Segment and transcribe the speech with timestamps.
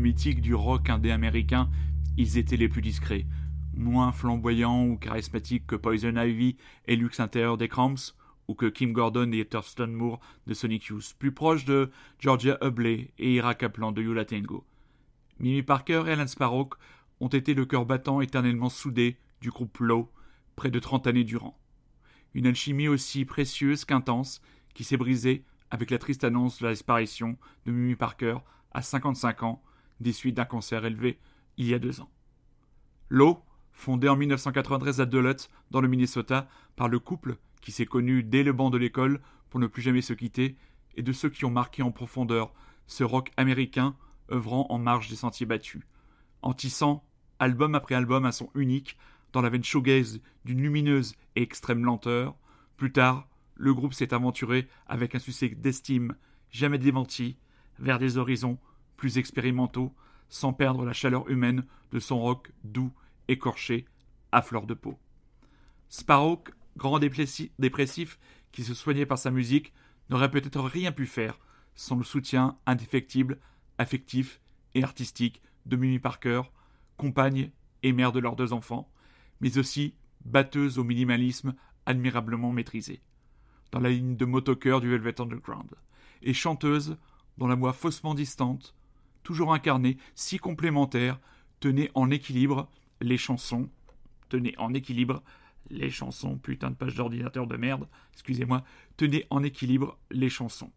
[0.00, 1.70] Mythiques du rock indé américain,
[2.16, 3.26] ils étaient les plus discrets,
[3.74, 8.14] moins flamboyants ou charismatiques que Poison Ivy et Lux Interior des Cramps,
[8.48, 13.12] ou que Kim Gordon et Thurston Moore de Sonic Youth, plus proches de Georgia Hubley
[13.18, 14.64] et Ira Kaplan de Yula Tango.
[15.38, 16.70] Mimi Parker et Alan Sparrow
[17.20, 20.10] ont été le cœur battant éternellement soudé du groupe Low,
[20.56, 21.58] près de trente années durant.
[22.34, 24.42] Une alchimie aussi précieuse qu'intense
[24.74, 27.36] qui s'est brisée avec la triste annonce de la disparition
[27.66, 28.38] de Mimi Parker
[28.72, 29.62] à 55 ans
[30.02, 31.18] des suites d'un cancer élevé
[31.56, 32.10] il y a deux ans.
[33.08, 33.42] Low,
[33.72, 38.42] fondé en 1993 à Duluth, dans le Minnesota, par le couple qui s'est connu dès
[38.42, 39.20] le banc de l'école
[39.50, 40.56] pour ne plus jamais se quitter,
[40.96, 42.52] et de ceux qui ont marqué en profondeur
[42.86, 43.96] ce rock américain
[44.30, 45.82] œuvrant en marge des sentiers battus,
[46.42, 47.04] en tissant,
[47.38, 48.96] album après album, un son unique,
[49.32, 52.36] dans la veine shoegaze d'une lumineuse et extrême lenteur.
[52.76, 56.14] Plus tard, le groupe s'est aventuré avec un succès d'estime
[56.50, 57.36] jamais démenti
[57.78, 58.58] vers des horizons
[59.02, 59.92] plus expérimentaux,
[60.28, 62.92] sans perdre la chaleur humaine de son rock doux,
[63.26, 63.84] écorché,
[64.30, 64.96] à fleur de peau.
[65.88, 66.44] Sparrow,
[66.76, 68.20] grand dépressif
[68.52, 69.72] qui se soignait par sa musique,
[70.08, 71.40] n'aurait peut-être rien pu faire
[71.74, 73.40] sans le soutien indéfectible,
[73.76, 74.40] affectif
[74.76, 76.42] et artistique de Mimi Parker,
[76.96, 77.50] compagne
[77.82, 78.88] et mère de leurs deux enfants,
[79.40, 83.02] mais aussi batteuse au minimalisme admirablement maîtrisé,
[83.72, 85.72] dans la ligne de motoqueur du Velvet Underground,
[86.22, 86.96] et chanteuse
[87.36, 88.76] dont la voix faussement distante,
[89.22, 91.20] toujours incarnée, si complémentaire,
[91.60, 92.68] tenait en équilibre
[93.00, 93.68] les chansons,
[94.28, 95.22] tenait en équilibre
[95.70, 98.64] les chansons, putain de page d'ordinateur de merde, excusez-moi,
[98.96, 100.72] tenait en équilibre les chansons.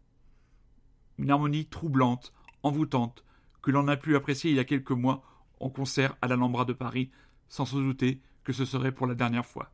[1.18, 2.32] Une harmonie troublante,
[2.62, 3.24] envoûtante,
[3.62, 5.22] que l'on a pu apprécier il y a quelques mois
[5.60, 7.10] en concert à l'Alhambra de Paris,
[7.48, 9.72] sans se douter que ce serait pour la dernière fois.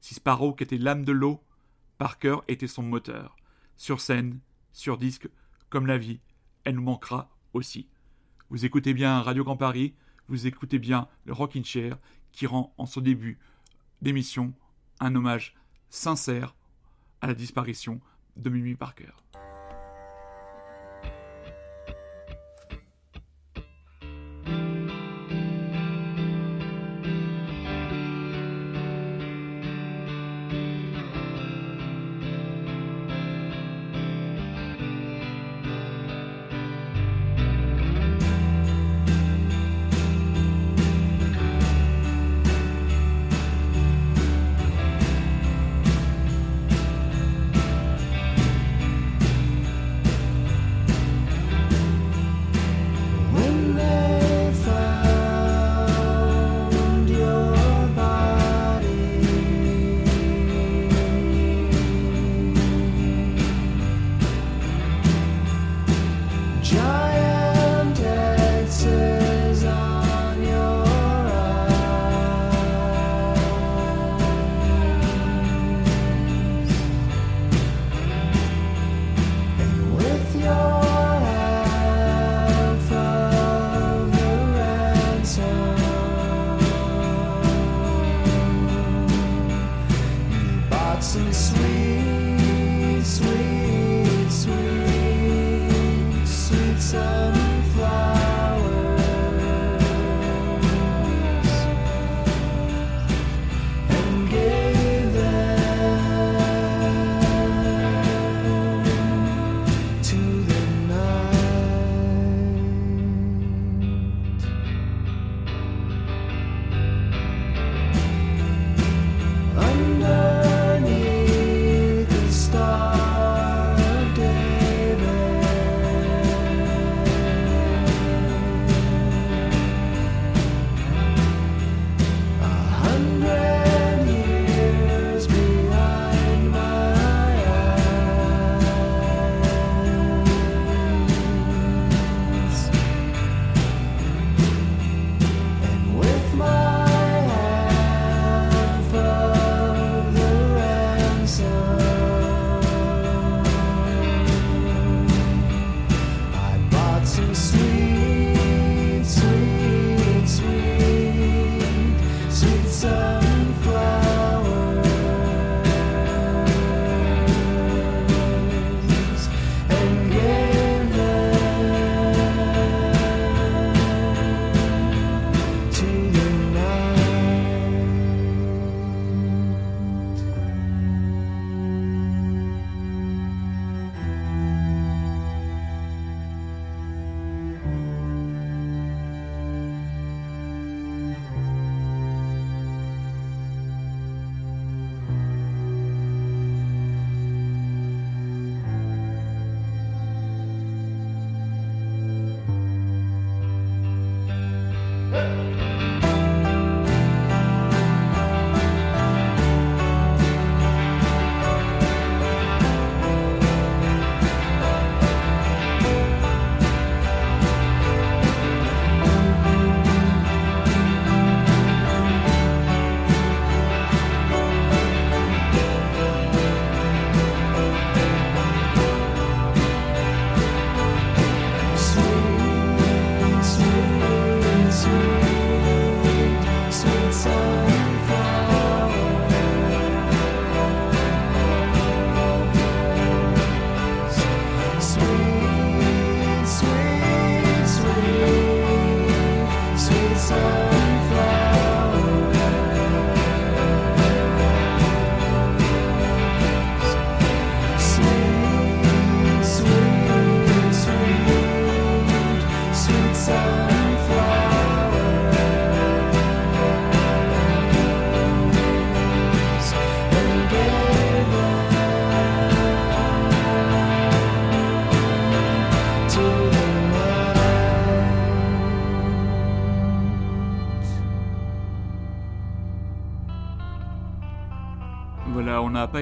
[0.00, 1.42] Si Sparrow était l'âme de l'eau,
[1.98, 3.36] Parker était son moteur.
[3.76, 4.40] Sur scène,
[4.72, 5.28] sur disque,
[5.70, 6.20] comme la vie,
[6.64, 7.88] elle nous manquera aussi.
[8.52, 9.94] Vous écoutez bien Radio Grand Paris,
[10.28, 11.96] vous écoutez bien le Rockin' Chair,
[12.32, 13.38] qui rend en son début
[14.02, 14.52] d'émission
[15.00, 15.54] un hommage
[15.88, 16.54] sincère
[17.22, 18.02] à la disparition
[18.36, 19.21] de Mimi Parker.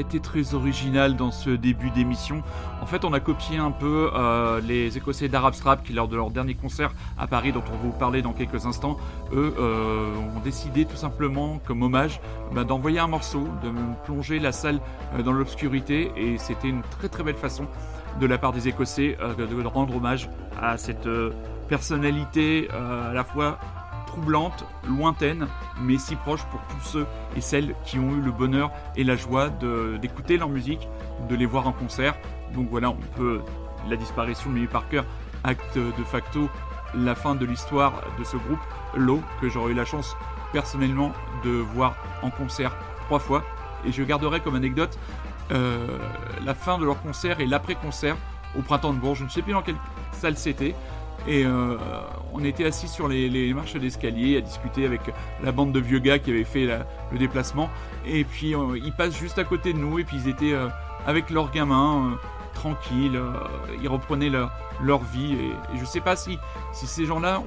[0.01, 2.43] Été très original dans ce début d'émission.
[2.83, 6.17] En fait, on a copié un peu euh, les Écossais d'Arab Strap qui, lors de
[6.17, 8.97] leur dernier concert à Paris, dont on va vous parler dans quelques instants,
[9.33, 12.21] eux euh, ont décidé tout simplement, comme hommage,
[12.53, 13.71] bah, d'envoyer un morceau, de
[14.05, 14.81] plonger la salle
[15.15, 16.11] euh, dans l'obscurité.
[16.17, 17.67] Et c'était une très très belle façon
[18.21, 20.29] de la part des Écossais de rendre hommage
[20.61, 21.09] à cette
[21.69, 23.61] personnalité à la fois
[24.11, 25.47] troublante, lointaine,
[25.81, 29.15] mais si proche pour tous ceux et celles qui ont eu le bonheur et la
[29.15, 29.51] joie
[30.01, 30.89] d'écouter leur musique,
[31.29, 32.17] de les voir en concert.
[32.53, 33.41] Donc voilà, on peut
[33.89, 35.03] la disparition de Mimi Parker
[35.45, 36.51] acte de facto
[36.95, 38.59] la fin de l'histoire de ce groupe,
[38.97, 40.17] Low, que j'aurais eu la chance
[40.53, 41.13] personnellement
[41.45, 42.77] de voir en concert
[43.07, 43.45] trois fois.
[43.87, 44.99] Et je garderai comme anecdote
[45.53, 45.87] euh,
[46.45, 48.17] la fin de leur concert et l'après-concert
[48.59, 49.21] au printemps de Bourges.
[49.21, 49.79] Je ne sais plus dans quelle
[50.13, 50.75] salle c'était,
[51.29, 51.79] euh,
[52.33, 55.01] on était assis sur les, marches d'escalier à discuter avec
[55.43, 57.71] la bande de vieux gars qui avaient fait le déplacement.
[58.07, 60.69] Et puis euh, ils passent juste à côté de nous et puis ils étaient euh,
[61.07, 62.19] avec leurs gamins,
[62.55, 63.19] tranquilles,
[63.81, 65.33] ils reprenaient leur, leur vie.
[65.33, 66.39] Et, je sais pas si,
[66.73, 67.43] si ces gens-là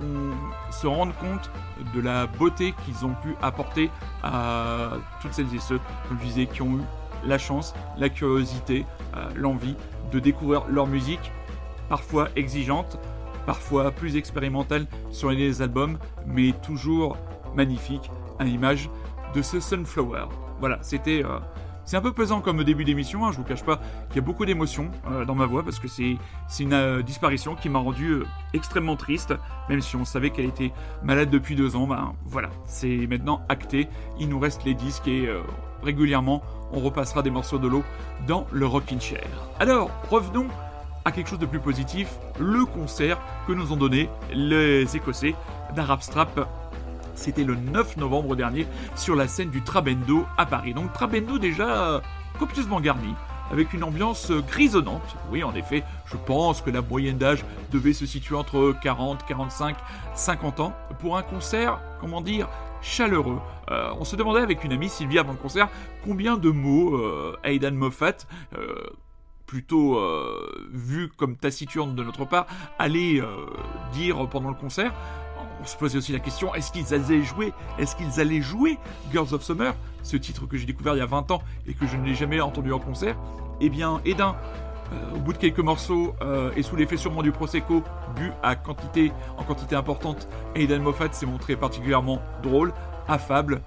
[0.71, 1.51] se rendent compte
[1.93, 3.91] de la beauté qu'ils ont pu apporter
[4.23, 6.81] à toutes celles et ceux, comme je disais, qui ont eu
[7.25, 8.87] la chance, la curiosité,
[9.35, 9.75] l'envie
[10.11, 11.31] de découvrir leur musique,
[11.89, 12.97] parfois exigeante,
[13.45, 17.17] parfois plus expérimental sur les albums, mais toujours
[17.55, 18.09] magnifique
[18.39, 18.89] à l'image
[19.33, 20.25] de ce Sunflower.
[20.59, 21.23] Voilà, c'était.
[21.23, 21.39] Euh,
[21.85, 24.21] c'est un peu pesant comme début d'émission, hein, je vous cache pas qu'il y a
[24.21, 26.17] beaucoup d'émotions euh, dans ma voix parce que c'est
[26.57, 28.23] une euh, disparition qui m'a rendu
[28.53, 29.33] extrêmement triste,
[29.67, 30.71] même si on savait qu'elle était
[31.03, 31.85] malade depuis deux ans.
[31.85, 33.89] Ben voilà, c'est maintenant acté.
[34.17, 35.27] Il nous reste les disques et
[35.83, 37.83] régulièrement on repassera des morceaux de l'eau
[38.27, 39.27] dans le Rockin' Chair.
[39.59, 40.47] Alors revenons
[41.05, 45.35] à quelque chose de plus positif, le concert que nous ont donné les Écossais
[45.75, 46.47] d'Arab Strap.
[47.15, 50.73] C'était le 9 novembre dernier sur la scène du Trabendo à Paris.
[50.73, 52.01] Donc Trabendo déjà
[52.39, 53.13] copieusement garni,
[53.51, 55.15] avec une ambiance grisonnante.
[55.31, 59.75] Oui, en effet, je pense que la moyenne d'âge devait se situer entre 40, 45,
[60.15, 62.47] 50 ans pour un concert, comment dire,
[62.81, 63.39] chaleureux.
[63.71, 65.69] Euh, on se demandait avec une amie, Sylvie, avant le concert,
[66.03, 68.17] combien de mots euh, Aidan Moffat,
[68.57, 68.75] euh,
[69.53, 72.47] plutôt euh, vu comme taciturne de notre part,
[72.79, 73.27] aller euh,
[73.93, 74.91] dire pendant le concert.
[75.61, 78.79] On se posait aussi la question est-ce qu'ils allaient jouer Est-ce qu'ils allaient jouer
[79.11, 81.85] Girls of Summer Ce titre que j'ai découvert il y a 20 ans et que
[81.85, 83.15] je ne l'ai jamais entendu en concert?
[83.61, 84.35] Eh bien, Edin,
[84.91, 86.15] euh, au bout de quelques morceaux
[86.55, 87.83] et sous l'effet sûrement du Prosecco,
[88.15, 92.73] bu à quantité, en quantité importante, Aidan Moffat s'est montré particulièrement drôle,
[93.07, 93.61] affable,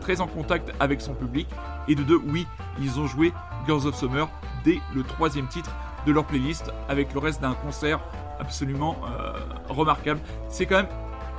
[0.00, 1.46] très en contact avec son public.
[1.88, 2.46] Et de deux, oui,
[2.80, 3.32] ils ont joué
[3.66, 4.28] Girls of Summer
[4.64, 5.70] dès le troisième titre
[6.06, 8.00] de leur playlist, avec le reste d'un concert
[8.40, 9.32] absolument euh,
[9.68, 10.20] remarquable.
[10.48, 10.88] C'est quand même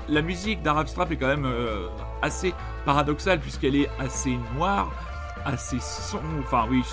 [0.09, 1.87] la musique d'Arab Strap est quand même euh,
[2.21, 2.53] assez
[2.85, 4.91] paradoxale puisqu'elle est assez noire,
[5.45, 6.83] assez sombre, enfin oui,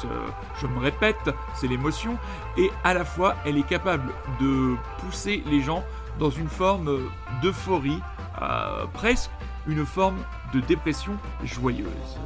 [0.61, 2.17] je, me répète, c'est l'émotion,
[2.57, 5.85] et à la fois elle est capable de pousser les gens
[6.19, 7.11] dans une forme
[7.43, 8.01] d'euphorie,
[8.43, 9.31] euh, presque
[9.67, 10.19] une forme
[10.53, 11.13] de dépression
[11.45, 12.19] joyeuse.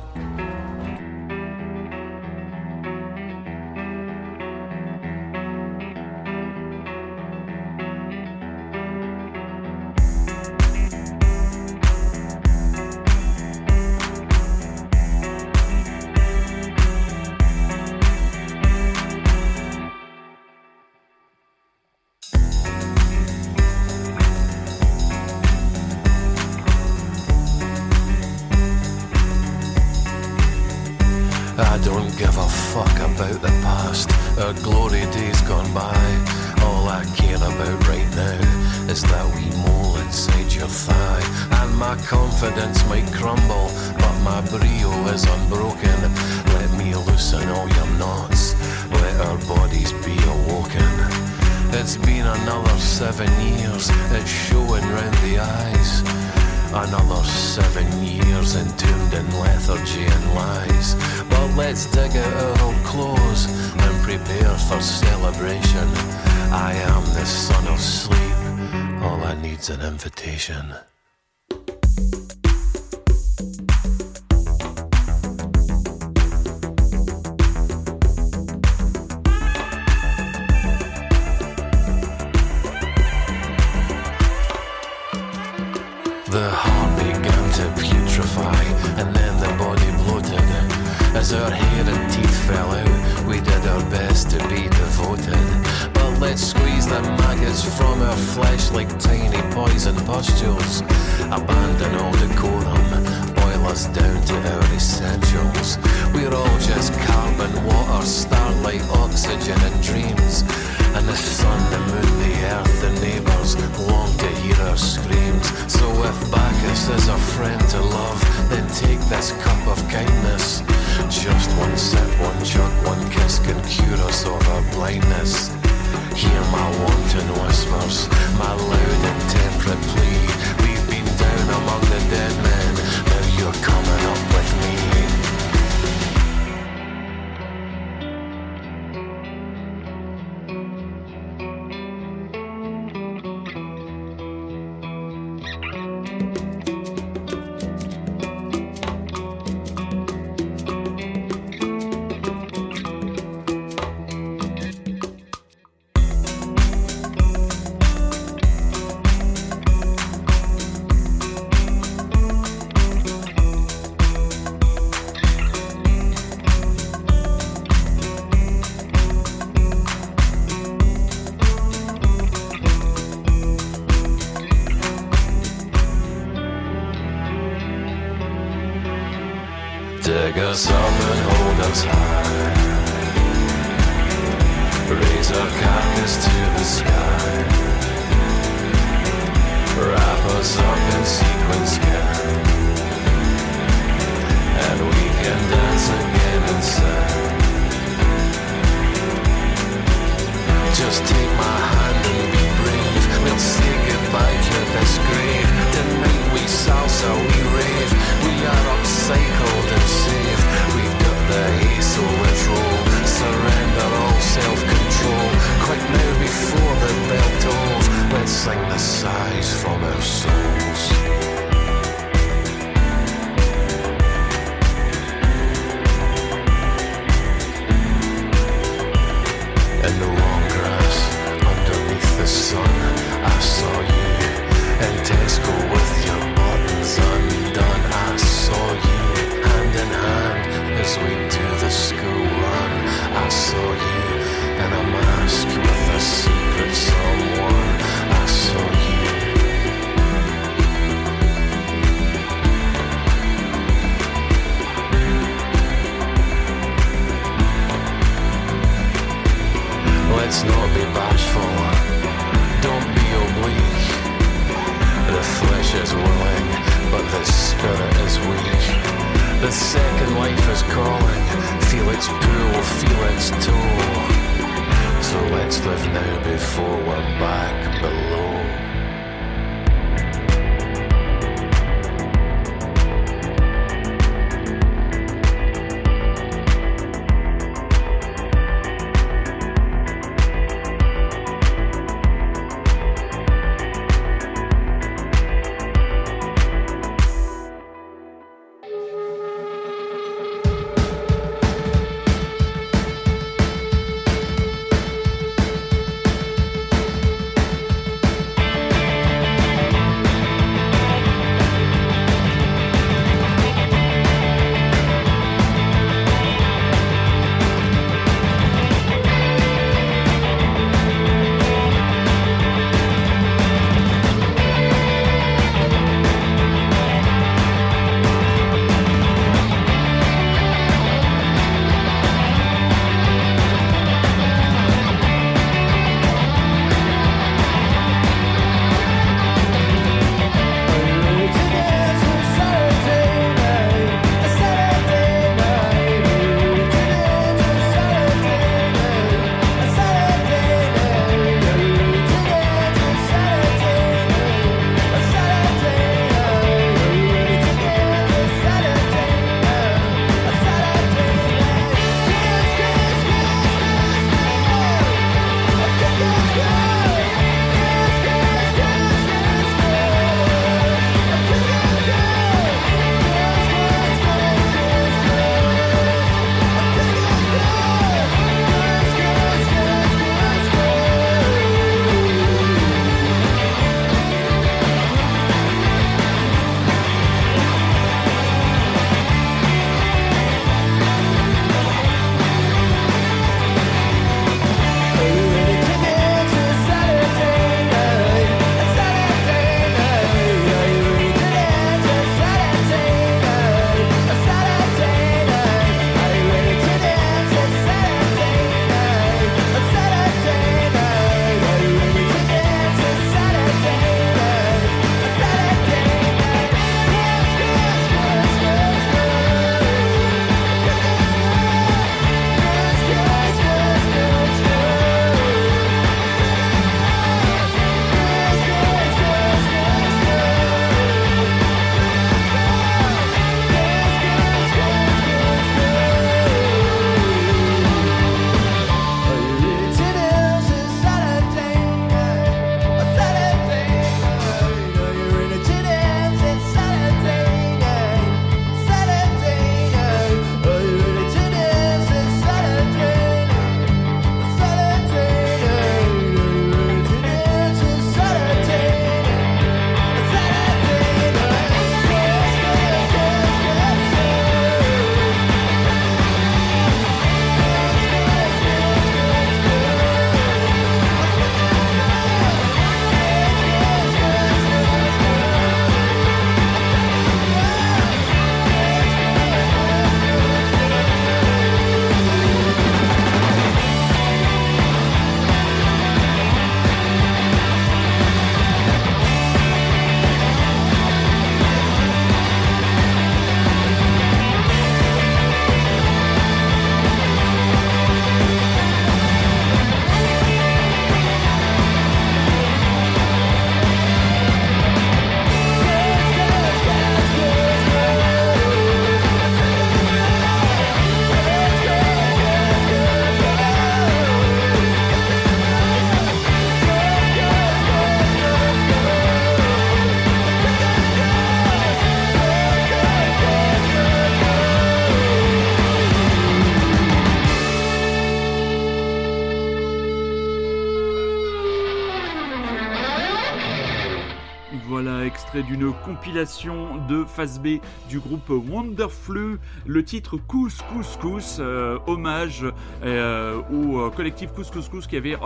[536.88, 537.60] De phase B
[537.90, 542.46] du groupe Wonderflu, le titre Cous Cous Cous, euh, hommage
[542.82, 545.16] euh, au euh, collectif Cous Cous Cous qui avait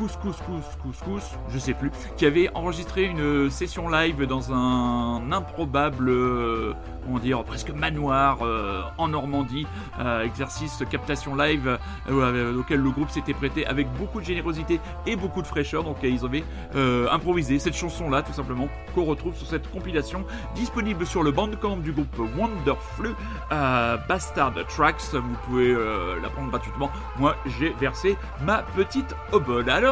[0.00, 0.36] Couscous
[0.82, 6.72] Couscous je sais plus, qui avait enregistré une session live dans un improbable, euh,
[7.04, 9.66] comment dire, presque manoir euh, en Normandie,
[9.98, 15.42] euh, exercice captation live auquel le groupe s'était prêté avec beaucoup de générosité et beaucoup
[15.42, 15.84] de fraîcheur.
[15.84, 16.44] Donc ils avaient
[17.10, 21.92] improvisé cette chanson-là, tout simplement, qu'on retrouve sur cette compilation disponible sur le bandcamp du
[21.92, 23.10] groupe Wonderflu
[23.50, 25.12] Bastard Tracks.
[25.12, 25.74] Vous pouvez
[26.22, 26.90] la prendre gratuitement.
[27.18, 29.68] Moi, j'ai versé ma petite obole.
[29.68, 29.89] Alors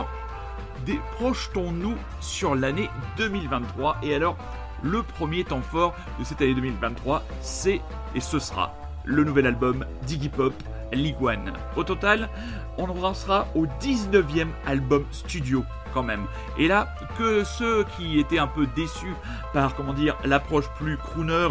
[1.17, 3.99] projetons-nous sur l'année 2023.
[4.03, 4.37] Et alors,
[4.83, 7.81] le premier temps fort de cette année 2023, c'est
[8.15, 10.53] et ce sera le nouvel album d'Iggy Pop,
[10.93, 11.53] League One.
[11.77, 12.29] Au total,
[12.77, 16.27] on en sera au 19e album studio quand même.
[16.59, 19.15] Et là, que ceux qui étaient un peu déçus
[19.53, 21.49] par, comment dire, l'approche plus crooner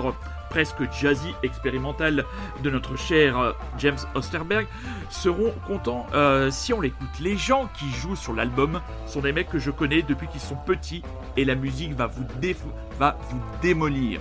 [0.50, 2.26] presque jazzy expérimental
[2.64, 4.68] de notre cher euh, James Osterberg
[5.10, 7.08] seront contents euh, si on l'écoute.
[7.20, 10.56] Les gens qui jouent sur l'album sont des mecs que je connais depuis qu'ils sont
[10.56, 11.04] petits
[11.36, 12.26] et la musique va vous,
[13.62, 14.20] démolir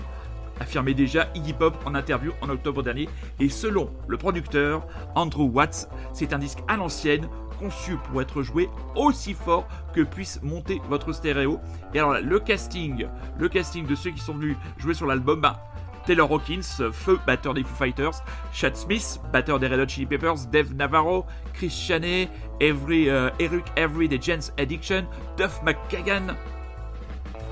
[0.59, 3.09] affirmait déjà Iggy Pop en interview en octobre dernier.
[3.41, 8.69] Et selon le producteur Andrew Watts, c'est un disque à l'ancienne conçu pour être joué
[8.95, 11.61] aussi fort que puisse monter votre stéréo.
[11.95, 13.07] Et alors là, le casting,
[13.39, 15.65] le casting de ceux qui sont venus jouer sur l'album, bah,
[16.07, 20.47] Taylor Hawkins, feu batteur des Foo Fighters, Chad Smith, batteur des Red Hot Chili Peppers,
[20.51, 22.29] Dave Navarro, Chris Chaney,
[22.61, 25.05] Every, euh, Eric Avery des Jens Addiction,
[25.37, 26.35] Duff McKagan,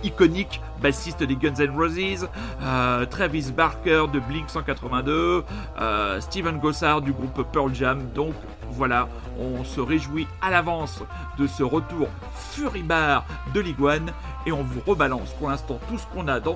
[0.05, 2.29] iconique, bassiste des Guns N' Roses,
[2.63, 5.45] euh, Travis Barker de Blink 182,
[5.81, 8.09] euh, Steven Gossard du groupe Pearl Jam.
[8.15, 8.35] Donc
[8.71, 11.03] voilà, on se réjouit à l'avance
[11.39, 13.25] de ce retour furibard
[13.55, 14.13] de l'Iguane
[14.47, 16.55] et on vous rebalance pour l'instant tout ce qu'on a dans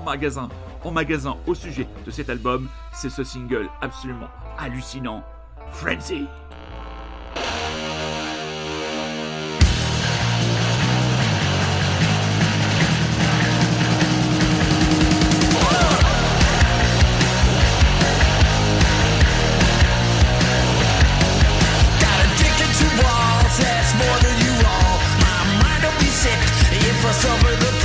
[0.84, 5.22] en magasin au sujet de cet album, c'est ce single absolument hallucinant,
[5.72, 6.26] Frenzy.
[27.20, 27.77] Cover the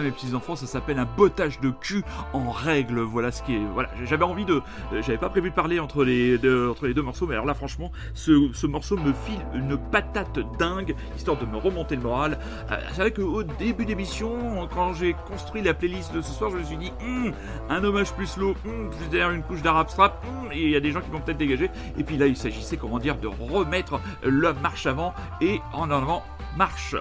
[0.00, 2.02] mes petits enfants, ça s'appelle un bottage de cul
[2.32, 3.00] en règle.
[3.00, 3.62] Voilà ce qui est.
[3.72, 4.62] Voilà, j'avais envie de.
[4.92, 7.54] J'avais pas prévu de parler entre les deux, entre les deux morceaux, mais alors là,
[7.54, 12.38] franchement, ce, ce morceau me file une patate dingue, histoire de me remonter le moral.
[12.70, 16.56] Euh, c'est vrai qu'au début d'émission, quand j'ai construit la playlist de ce soir, je
[16.56, 17.32] me suis dit, Hum,
[17.68, 20.76] un hommage plus slow, hum, plus derrière une couche d'arabe strap, hum, et il y
[20.76, 21.70] a des gens qui vont peut-être dégager.
[21.98, 26.22] Et puis là, il s'agissait, comment dire, de remettre la marche avant et en avant
[26.56, 26.94] marche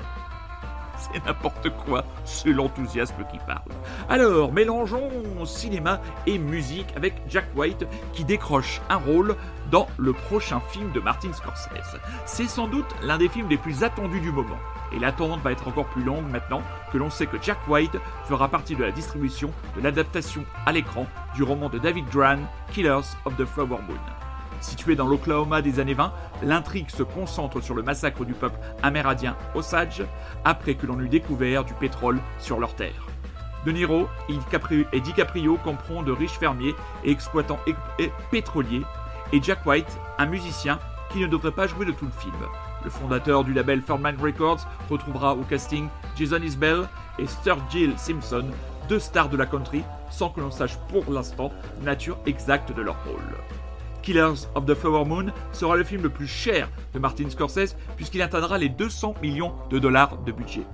[1.11, 3.69] c'est n'importe quoi, c'est l'enthousiasme qui parle.
[4.09, 5.09] Alors, mélangeons
[5.45, 9.35] cinéma et musique avec Jack White qui décroche un rôle
[9.71, 11.97] dans le prochain film de Martin Scorsese.
[12.25, 14.57] C'est sans doute l'un des films les plus attendus du moment.
[14.91, 16.61] Et l'attente va être encore plus longue maintenant
[16.91, 21.07] que l'on sait que Jack White fera partie de la distribution de l'adaptation à l'écran
[21.35, 22.39] du roman de David Gran,
[22.71, 24.22] Killers of the Flower Moon.
[24.63, 29.35] Situé dans l'Oklahoma des années 20, l'intrigue se concentre sur le massacre du peuple amérindien
[29.55, 30.03] Osage
[30.45, 33.07] après que l'on eut découvert du pétrole sur leur terre.
[33.65, 37.59] De Niro et DiCaprio comprend de riches fermiers et exploitants
[38.31, 38.83] pétroliers,
[39.33, 40.79] et Jack White, un musicien
[41.11, 42.33] qui ne devrait pas jouer de tout le film.
[42.85, 46.87] Le fondateur du label Ferdman Records retrouvera au casting Jason Isbell
[47.19, 48.45] et Sturgill Simpson,
[48.87, 52.95] deux stars de la country, sans que l'on sache pour l'instant nature exacte de leur
[53.03, 53.62] rôle.
[54.03, 58.21] Killers of the Flower Moon sera le film le plus cher de Martin Scorsese puisqu'il
[58.21, 60.67] atteindra les 200 millions de dollars de budget.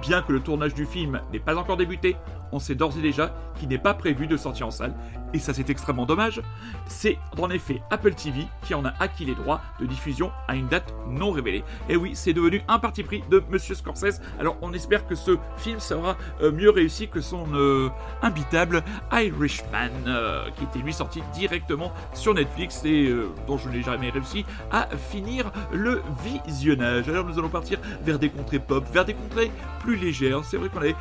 [0.00, 2.16] Bien que le tournage du film n'ait pas encore débuté,
[2.52, 4.94] on sait d'ores et déjà qu'il n'est pas prévu de sortir en salle,
[5.34, 6.40] et ça c'est extrêmement dommage.
[6.86, 10.68] C'est en effet Apple TV qui en a acquis les droits de diffusion à une
[10.68, 11.64] date non révélée.
[11.88, 14.20] Et oui, c'est devenu un parti pris de Monsieur Scorsese.
[14.38, 17.88] Alors on espère que ce film sera euh, mieux réussi que son euh,
[18.22, 23.12] imbitable Irishman, euh, qui était lui sorti directement sur Netflix et
[23.46, 27.08] dont je n'ai jamais réussi à finir le visionnage.
[27.08, 30.44] Alors nous allons partir vers des contrées pop, vers des contrées plus légères.
[30.44, 30.96] C'est vrai qu'on avait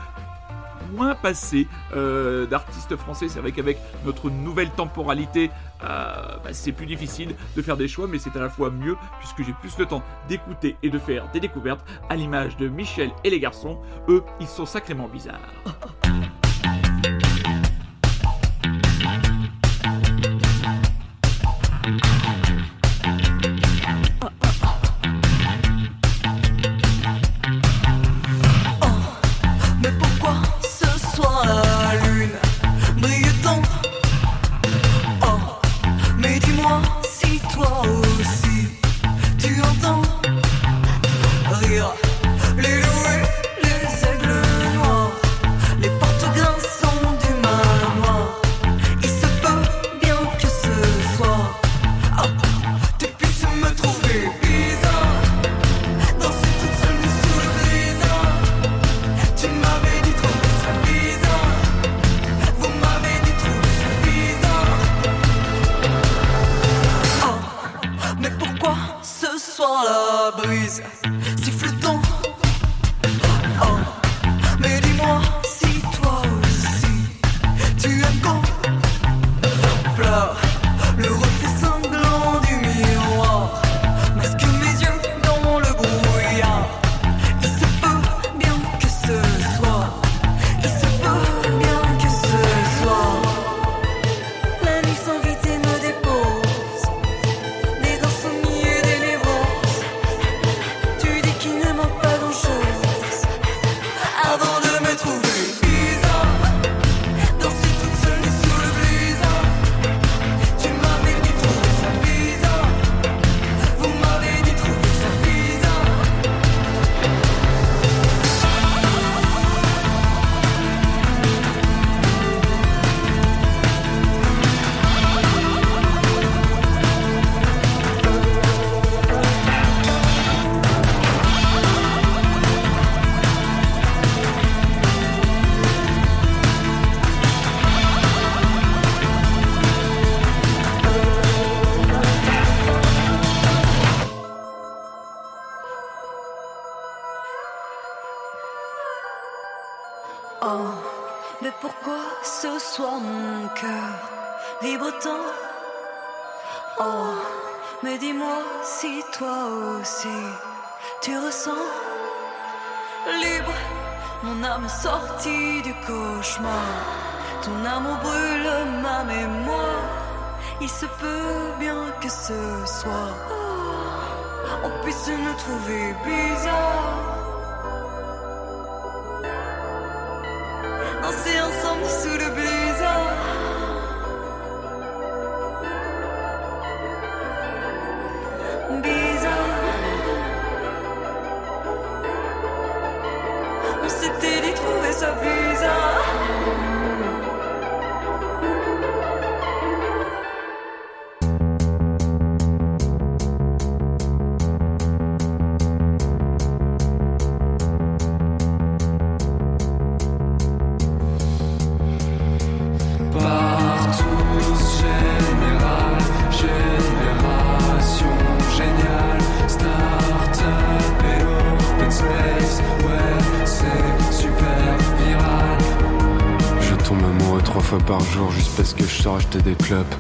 [0.92, 3.30] moins passé euh, d'artistes français.
[3.30, 5.50] C'est vrai qu'avec notre nouvelle temporalité,
[5.84, 8.96] euh, bah, c'est plus difficile de faire des choix, mais c'est à la fois mieux
[9.20, 13.12] puisque j'ai plus le temps d'écouter et de faire des découvertes à l'image de Michel
[13.24, 13.80] et les garçons.
[14.10, 15.40] Eux, ils sont sacrément bizarres.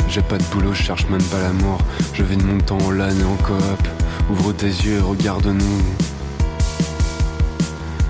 [0.09, 1.77] J'ai pas de boulot, je cherche même pas l'amour.
[2.13, 3.87] Je vis de mon temps en LAN et en coop.
[4.29, 5.83] Ouvre tes yeux et regarde-nous.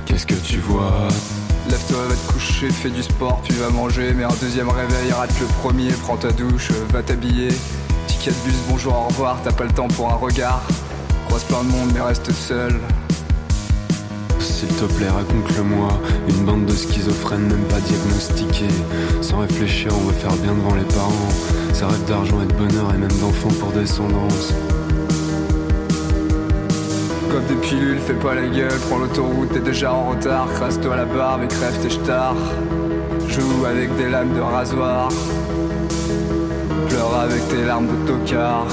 [0.06, 1.08] Qu'est-ce que tu vois?
[1.69, 4.13] Lève-toi, va te coucher, fais du sport, puis va manger.
[4.15, 7.50] Mais un deuxième réveil, rate le premier, prends ta douche, va t'habiller.
[8.08, 10.63] Ticket de bus, bonjour, au revoir, t'as pas le temps pour un regard.
[11.28, 12.80] Croise plein de monde, mais reste seul.
[14.42, 15.90] S'il te plaît, raconte-le-moi.
[16.30, 18.74] Une bande de schizophrènes, même pas diagnostiqués.
[19.22, 21.30] Sans réfléchir, on veut faire bien devant les parents.
[21.74, 24.54] Ça rêve d'argent et de bonheur et même d'enfants pour descendance.
[27.32, 30.48] Comme des pilules, fais pas la gueule, prends l'autoroute, t'es déjà en retard.
[30.56, 32.36] Crasse-toi la barbe et crève tes stars.
[33.28, 35.10] Joue avec des lames de rasoir.
[36.90, 38.68] Pleure avec tes larmes de tocard.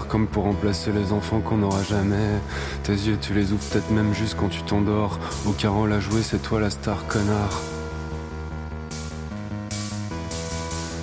[0.00, 2.40] Comme pour remplacer les enfants qu'on n'aura jamais.
[2.82, 5.18] Tes yeux, tu les ouvres peut-être même juste quand tu t'endors.
[5.46, 7.60] Au carreau à jouer, c'est toi la star, connard.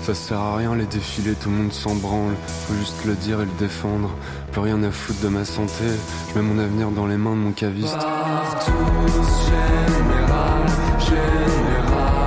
[0.04, 2.34] Ça sert à rien les défilés, tout le monde s'en branle.
[2.68, 4.10] Faut juste le dire et le défendre.
[4.52, 5.86] Plus rien à foutre de ma santé.
[6.30, 7.98] Je mets mon avenir dans les mains de mon caviste.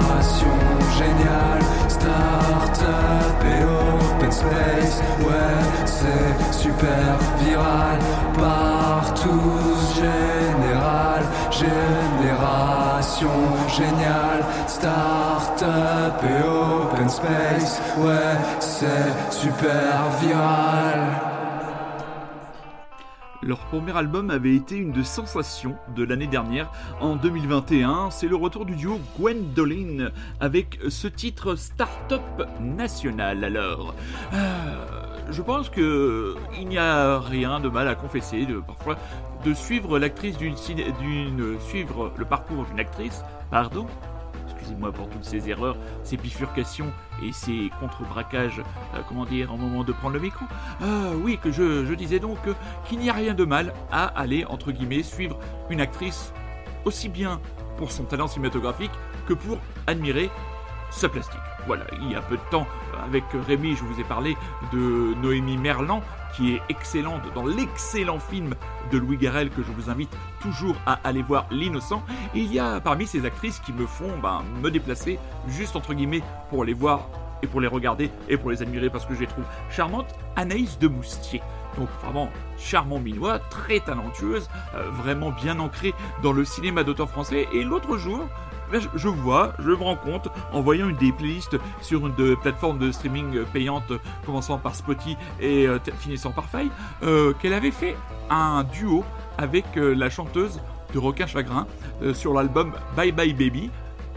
[0.02, 0.46] Génération
[0.98, 7.98] géniale, start-up et open space, ouais, c'est super viral.
[8.34, 13.28] Partout, général, génération
[13.68, 21.31] géniale, start-up et open space, ouais, c'est super viral.
[23.44, 26.70] Leur premier album avait été une des sensations de l'année dernière.
[27.00, 32.20] En 2021, c'est le retour du duo Gwendoline avec ce titre Startup
[32.60, 33.42] National.
[33.42, 33.96] Alors,
[34.32, 38.96] euh, je pense que il n'y a rien de mal à confesser de parfois
[39.44, 43.86] de suivre l'actrice d'une suivre le parcours d'une actrice, pardon?
[44.46, 46.92] Excusez-moi pour toutes ces erreurs, ces bifurcations
[47.22, 48.62] et ces contre-braquages,
[48.94, 50.44] euh, comment dire, au moment de prendre le micro.
[50.80, 52.54] Ah oui, que je, je disais donc euh,
[52.88, 55.38] qu'il n'y a rien de mal à aller, entre guillemets, suivre
[55.70, 56.32] une actrice
[56.84, 57.40] aussi bien
[57.76, 58.92] pour son talent cinématographique
[59.26, 60.30] que pour admirer
[60.90, 61.51] sa plastique.
[61.66, 62.66] Voilà, il y a peu de temps,
[63.04, 64.36] avec Rémi, je vous ai parlé
[64.72, 66.02] de Noémie Merlan,
[66.34, 68.54] qui est excellente dans l'excellent film
[68.90, 72.02] de Louis Garrel que je vous invite toujours à aller voir L'innocent.
[72.34, 75.94] Et il y a parmi ces actrices qui me font ben, me déplacer juste entre
[75.94, 77.08] guillemets pour les voir
[77.42, 80.78] et pour les regarder et pour les admirer parce que je les trouve charmantes, Anaïs
[80.78, 81.42] de Moustier.
[81.76, 87.48] Donc vraiment charmant minois, très talentueuse, euh, vraiment bien ancrée dans le cinéma d'auteur français.
[87.52, 88.28] Et l'autre jour,
[88.72, 92.78] ben, je- vois, je me rends compte, en voyant une des playlists sur une plateforme
[92.78, 96.70] de streaming euh, payante, euh, commençant par Spotify et euh, finissant par Faille,
[97.40, 97.96] qu'elle avait fait
[98.30, 99.04] un duo
[99.38, 100.60] avec la chanteuse
[100.94, 101.66] de Requin Chagrin
[102.14, 103.70] sur l'album Bye Bye Baby.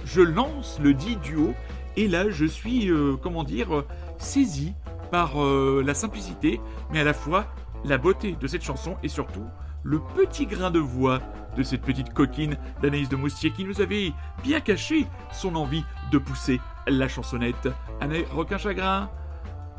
[0.06, 1.53] Je lance le dit duo
[1.97, 2.89] et là je suis,
[3.22, 3.84] comment dire,
[4.18, 4.74] saisi
[5.12, 6.60] par la simplicité,
[6.91, 7.45] mais à la fois
[7.84, 9.45] la beauté de cette chanson et surtout
[9.86, 11.22] le petit grain de voix
[11.56, 14.12] de cette petite coquine d'Anaïs de Moustier qui nous avait
[14.44, 17.70] bien caché son envie de pousser la chansonnette.
[18.02, 19.10] Ana Requin Chagrin,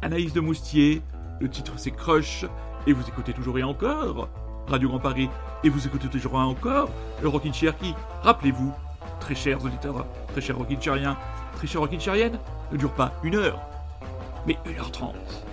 [0.02, 1.02] Anaïs de Moustier,
[1.40, 2.46] le titre c'est Crush,
[2.86, 4.28] et vous écoutez toujours et encore
[4.68, 5.28] Radio Grand Paris,
[5.64, 6.88] et vous écoutez toujours et encore
[7.20, 8.72] le Rockin' qui, rappelez-vous,
[9.18, 12.38] très chers auditeurs, très chers Rockin' très chers Rockin'
[12.72, 13.60] ne dure pas une heure,
[14.46, 15.45] Mais 1h30.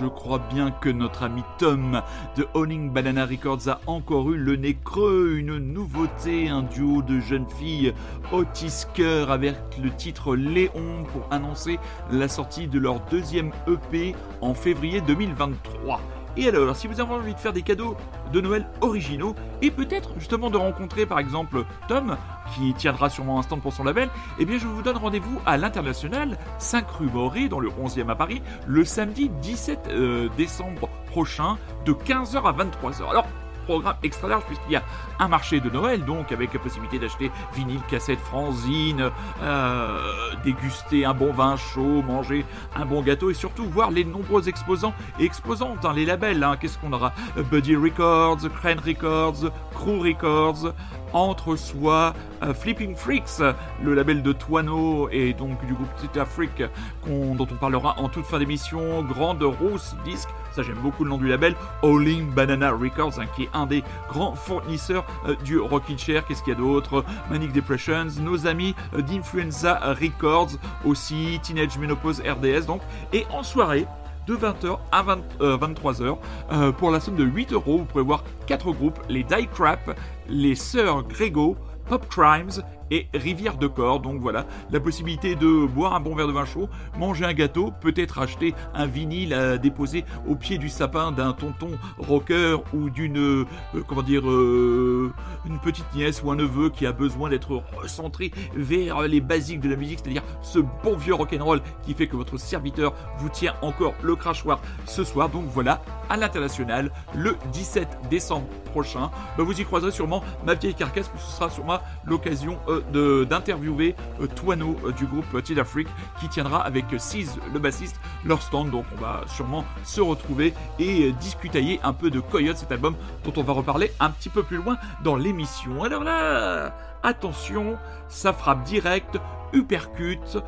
[0.00, 2.00] Je crois bien que notre ami Tom
[2.36, 7.20] de Owning Banana Records a encore eu le nez creux, une nouveauté, un duo de
[7.20, 7.92] jeunes filles
[8.32, 11.78] Otis Cœur avec le titre Léon pour annoncer
[12.10, 16.00] la sortie de leur deuxième EP en février 2023.
[16.36, 17.96] Et alors, si vous avez envie de faire des cadeaux
[18.32, 22.16] de Noël originaux, et peut-être justement de rencontrer par exemple Tom,
[22.54, 24.08] qui tiendra sûrement un stand pour son label,
[24.38, 28.14] eh bien je vous donne rendez-vous à l'international 5 rue Morée dans le 11e à
[28.14, 33.10] Paris le samedi 17 euh, décembre prochain de 15h à 23h.
[33.10, 33.26] Alors
[33.70, 34.82] programme extra large puisqu'il y a
[35.20, 39.10] un marché de Noël, donc avec la possibilité d'acheter vinyle, cassette, franzine,
[39.42, 40.00] euh,
[40.42, 42.44] déguster un bon vin chaud, manger
[42.74, 46.42] un bon gâteau et surtout voir les nombreux exposants et exposantes, hein, les labels.
[46.42, 46.56] Hein.
[46.60, 47.12] Qu'est-ce qu'on aura?
[47.36, 50.72] Buddy Records, Crane Records, Crew Records,
[51.12, 53.40] entre soi euh, Flipping Freaks,
[53.82, 56.62] le label de Toano et donc du groupe Tita Freak
[57.06, 61.18] dont on parlera en toute fin d'émission, Grande Rose Disc, ça j'aime beaucoup le nom
[61.18, 65.98] du label, Howling Banana Records, hein, qui est un des grands fournisseurs euh, du Rockin'
[65.98, 67.04] Chair, qu'est-ce qu'il y a d'autre?
[67.30, 70.50] Manic Depressions, nos amis euh, d'Influenza Records
[70.84, 72.82] aussi, Teenage Menopause RDS donc,
[73.12, 73.86] et en soirée,
[74.26, 75.02] de 20h à
[75.40, 76.18] 23h.
[76.52, 79.98] Euh, pour la somme de 8 euros, vous pouvez voir 4 groupes, les Die Crap,
[80.28, 81.56] les Sœurs Grégo,
[81.88, 84.00] Pop Crimes et Rivière de Corps.
[84.00, 86.68] Donc voilà, la possibilité de boire un bon verre de vin chaud,
[86.98, 91.70] manger un gâteau, peut-être acheter un vinyle à déposer au pied du sapin d'un tonton
[91.98, 93.46] rocker ou d'une, euh,
[93.86, 95.12] comment dire, euh,
[95.46, 99.68] une petite nièce ou un neveu qui a besoin d'être recentré vers les basiques de
[99.68, 103.94] la musique, c'est-à-dire ce bon vieux rock'n'roll qui fait que votre serviteur vous tient encore
[104.02, 105.28] le crachoir ce soir.
[105.28, 110.74] Donc voilà, à l'international, le 17 décembre prochain, bah, vous y croiserez sûrement ma vieille
[110.74, 116.28] carcasse, ce sera sûrement l'occasion euh, d'interviewer euh, Toano euh, du groupe Tid Freak qui
[116.28, 118.70] tiendra avec Seize le bassiste leur stand.
[118.70, 122.94] Donc on va sûrement se retrouver et euh, discutailler un peu de Coyote, cet album
[123.24, 125.82] dont on va reparler un petit peu plus loin dans l'émission.
[125.82, 127.76] Alors là, attention,
[128.08, 129.18] ça frappe direct,
[129.52, 130.38] uppercut,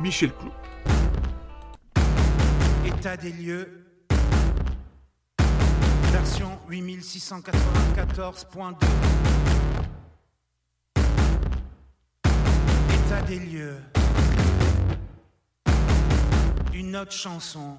[0.00, 0.50] Michel Clou.
[2.84, 3.82] État des lieux.
[6.12, 9.35] Version 8694.2
[13.26, 13.78] des lieux.
[16.74, 17.76] Une autre chanson.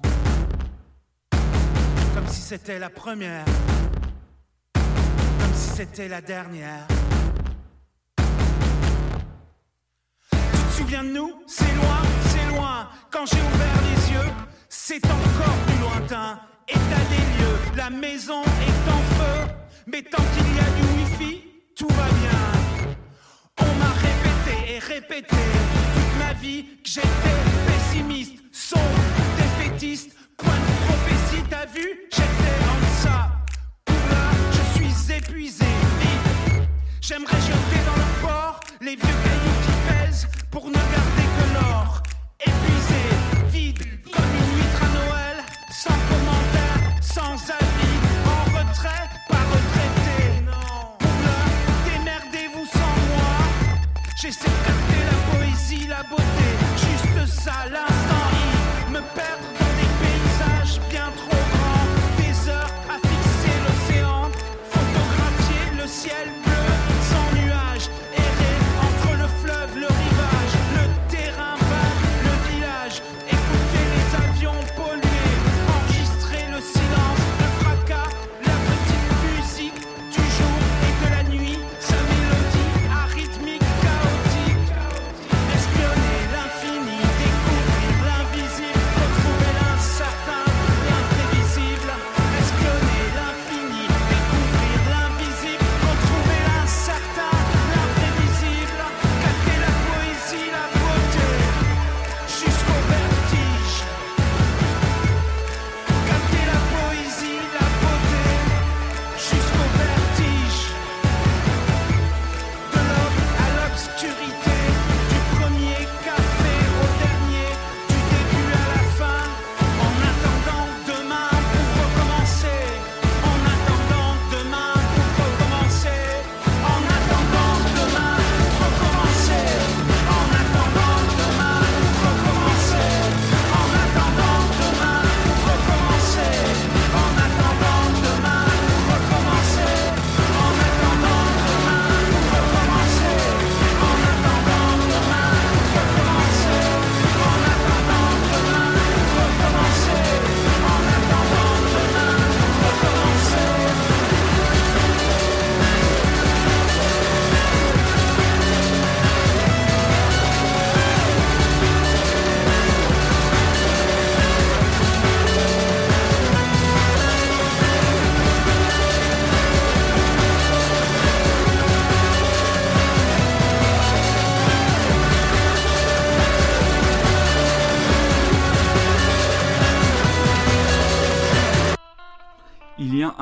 [2.14, 3.44] Comme si c'était la première.
[4.74, 6.86] Comme si c'était la dernière.
[10.30, 11.32] Tu te souviens de nous?
[11.46, 12.88] C'est loin, c'est loin.
[13.10, 14.32] Quand j'ai ouvert les yeux,
[14.68, 16.40] c'est encore plus lointain.
[16.68, 19.52] État des lieux, la maison est en feu.
[19.86, 21.44] Mais tant qu'il y a du wifi,
[21.76, 22.57] tout va bien
[24.88, 25.36] répété
[25.94, 28.82] toute ma vie que j'étais pessimiste, sombre,
[29.36, 33.30] défaitiste, point de prophétie, t'as vu J'étais en ça.
[33.84, 35.64] Pour là, je suis épuisé,
[36.00, 36.68] vide.
[37.02, 42.02] J'aimerais jeter dans le port les vieux cailloux qui pèsent pour ne garder que l'or.
[42.40, 43.02] Épuisé,
[43.52, 45.36] vide, comme une huître à Noël,
[45.70, 49.06] sans commentaire, sans avis, en retrait,
[54.28, 58.28] J'essaie la beauté, juste ça, l'instant,
[58.86, 64.30] il me perdre dans des paysages bien trop grands, des heures à fixer l'océan,
[64.68, 66.37] photographier le ciel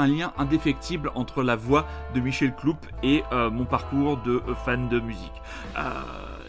[0.06, 4.54] un lien indéfectible entre la voix de Michel Cloup et euh, mon parcours de euh,
[4.64, 5.42] fan de musique.
[5.76, 5.82] Euh,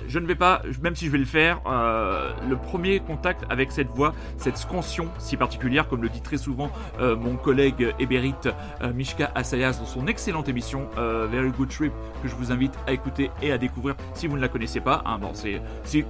[0.08, 3.90] je ne vais pas, même si je vais le faire, le premier contact avec cette
[3.90, 8.48] voix, cette scansion si particulière, comme le dit très souvent mon collègue ébérite
[8.94, 13.32] Mishka Asayas dans son excellente émission Very Good Trip, que je vous invite à écouter
[13.42, 15.02] et à découvrir si vous ne la connaissez pas.
[15.06, 16.06] Hein, bon, c'est, c'est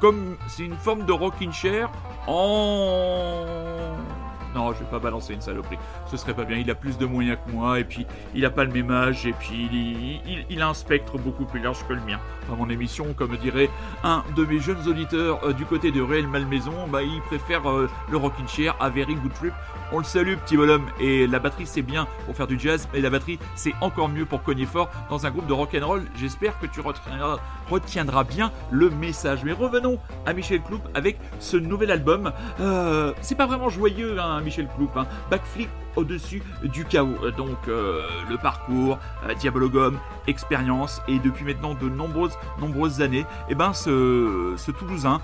[0.00, 1.90] comme, c'est une forme de rocking chair
[2.26, 3.46] en
[4.58, 5.78] non, je vais pas balancer une saloperie.
[6.06, 6.58] Ce serait pas bien.
[6.58, 9.24] Il a plus de moyens que moi, et puis il a pas le même âge,
[9.24, 12.18] et puis il, a un spectre beaucoup plus large que le mien.
[12.48, 13.70] Dans mon émission, comme dirait
[14.02, 17.88] un de mes jeunes auditeurs euh, du côté de Réel Malmaison, bah, il préfère euh,
[18.10, 19.52] le rocking chair à Very Good Trip.
[19.92, 20.86] On le salue, petit bonhomme.
[21.00, 24.26] Et la batterie, c'est bien pour faire du jazz, mais la batterie, c'est encore mieux
[24.26, 26.02] pour cogner fort dans un groupe de rock and roll.
[26.16, 27.38] J'espère que tu retiendras,
[27.70, 29.44] retiendras bien le message.
[29.44, 32.32] Mais revenons à Michel Cloup avec ce nouvel album.
[32.60, 34.90] Euh, c'est pas vraiment joyeux, hein, Michel Cloup.
[34.96, 35.06] Hein.
[35.28, 37.16] Backflip au-dessus du chaos.
[37.22, 43.24] Euh, Donc, euh, le parcours, euh, Diabologum, expérience, et depuis maintenant de nombreuses, nombreuses années,
[43.48, 45.20] eh ben, ce, ce Toulousain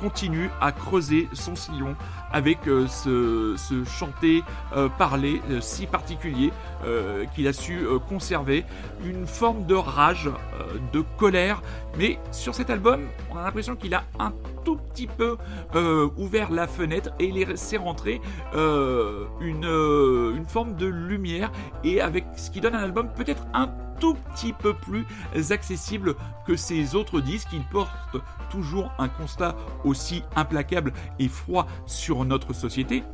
[0.00, 1.94] continue à creuser son sillon
[2.32, 4.42] avec ce, ce chanter,
[4.96, 6.50] parler si particulier
[7.34, 8.64] qu'il a su conserver
[9.04, 10.30] une forme de rage,
[10.92, 11.62] de colère,
[11.98, 14.32] mais sur cet album, on a l'impression qu'il a un
[14.64, 15.36] tout petit peu
[16.16, 18.20] ouvert la fenêtre et il est laissé rentrer
[18.54, 21.50] euh, une, euh, une forme de lumière
[21.84, 23.68] et avec ce qui donne un album peut-être un
[24.00, 25.06] tout petit peu plus
[25.50, 26.14] accessible
[26.46, 27.48] que ses autres disques.
[27.52, 28.16] Il porte
[28.50, 29.54] toujours un constat
[29.84, 33.04] aussi implacable et froid sur notre société.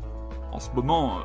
[0.53, 1.23] En ce moment, euh,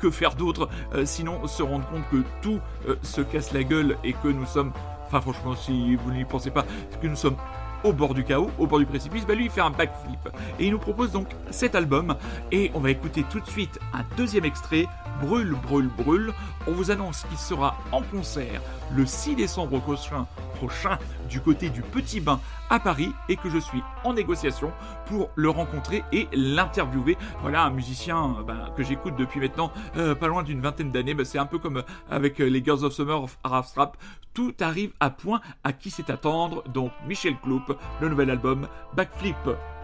[0.00, 2.60] que faire d'autre euh, sinon se rendre compte que tout
[3.02, 4.72] se casse la gueule et que nous sommes,
[5.06, 6.66] enfin franchement si vous n'y pensez pas,
[7.00, 7.36] que nous sommes
[7.84, 10.28] au bord du chaos, au bord du précipice, bah lui il fait un backflip.
[10.58, 12.16] Et il nous propose donc cet album
[12.52, 14.86] et on va écouter tout de suite un deuxième extrait,
[15.20, 16.32] Brûle, brûle, brûle.
[16.66, 18.60] On vous annonce qu'il sera en concert
[18.94, 20.98] le 6 décembre prochain,
[21.28, 22.40] du côté du Petit Bain
[22.70, 24.72] à Paris et que je suis en négociation
[25.06, 27.16] pour le rencontrer et l'interviewer.
[27.42, 31.14] Voilà un musicien euh, ben, que j'écoute depuis maintenant euh, pas loin d'une vingtaine d'années.
[31.14, 33.96] Ben, c'est un peu comme euh, avec les Girls of Summer of Araf Strap.
[34.34, 36.62] Tout arrive à point à qui c'est attendre.
[36.68, 37.64] Donc Michel Cloup,
[38.00, 39.36] le nouvel album Backflip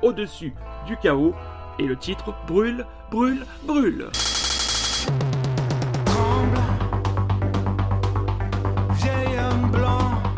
[0.03, 0.53] au-dessus
[0.87, 1.35] du chaos
[1.79, 4.09] et le titre Brûle, brûle, brûle.
[6.05, 6.63] Tremble,
[8.95, 10.32] vieil homme blanc.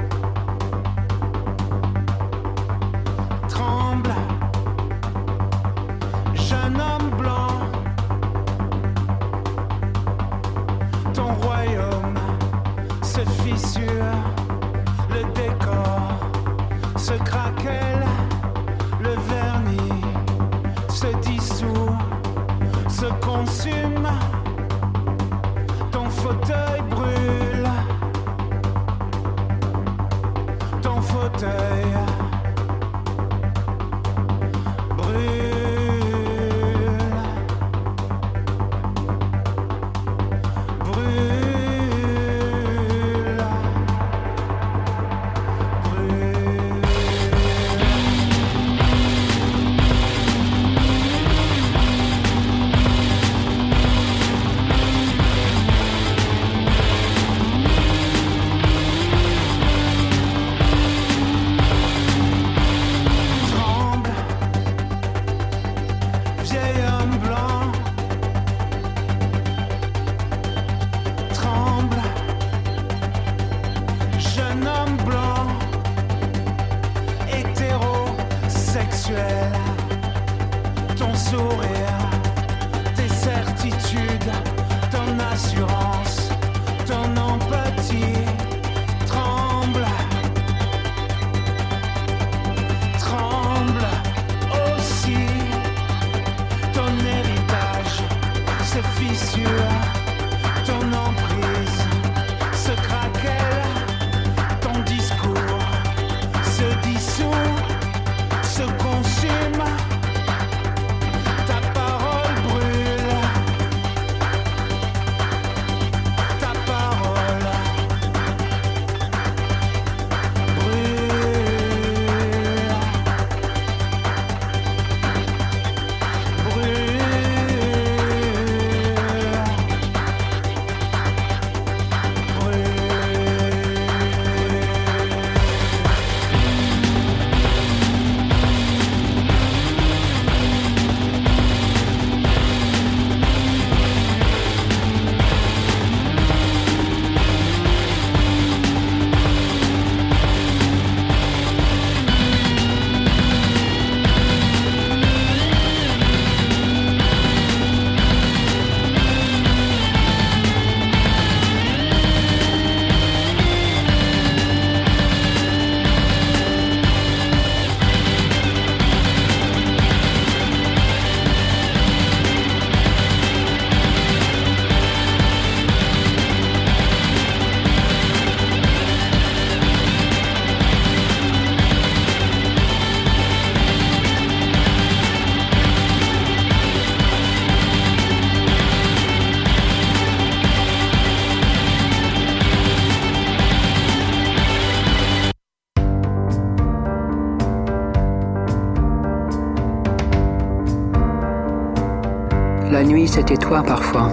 [202.94, 204.08] Nuit, c'était toi parfois,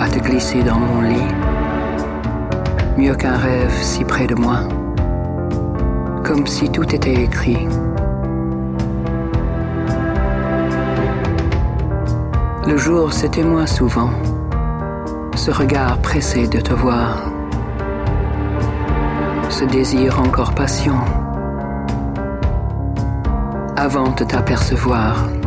[0.00, 1.32] à te glisser dans mon lit,
[2.96, 4.60] mieux qu'un rêve si près de moi,
[6.24, 7.68] comme si tout était écrit.
[12.66, 14.10] Le jour, c'était moi souvent,
[15.36, 17.30] ce regard pressé de te voir,
[19.50, 21.04] ce désir encore patient,
[23.76, 25.37] avant de t'apercevoir.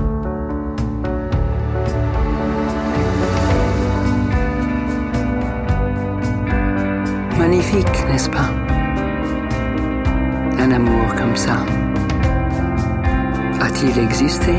[7.42, 8.52] Magnifique, n'est-ce pas?
[10.60, 11.66] Un amour comme ça.
[13.60, 14.54] A-t-il existé?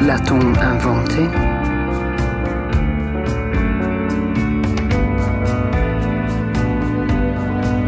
[0.00, 1.28] L'a-t-on inventé?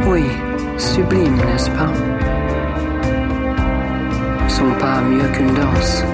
[0.07, 0.25] Oui,
[0.77, 1.91] sublime, n'est-ce pas?
[4.47, 6.05] Sont pas mieux qu'une danse.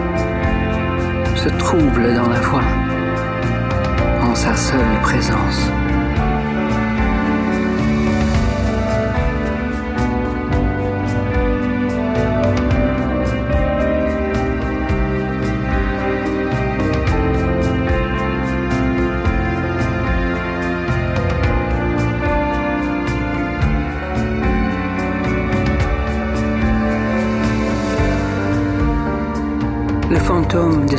[1.34, 2.68] Se trouble dans la voix,
[4.22, 5.68] en sa seule présence.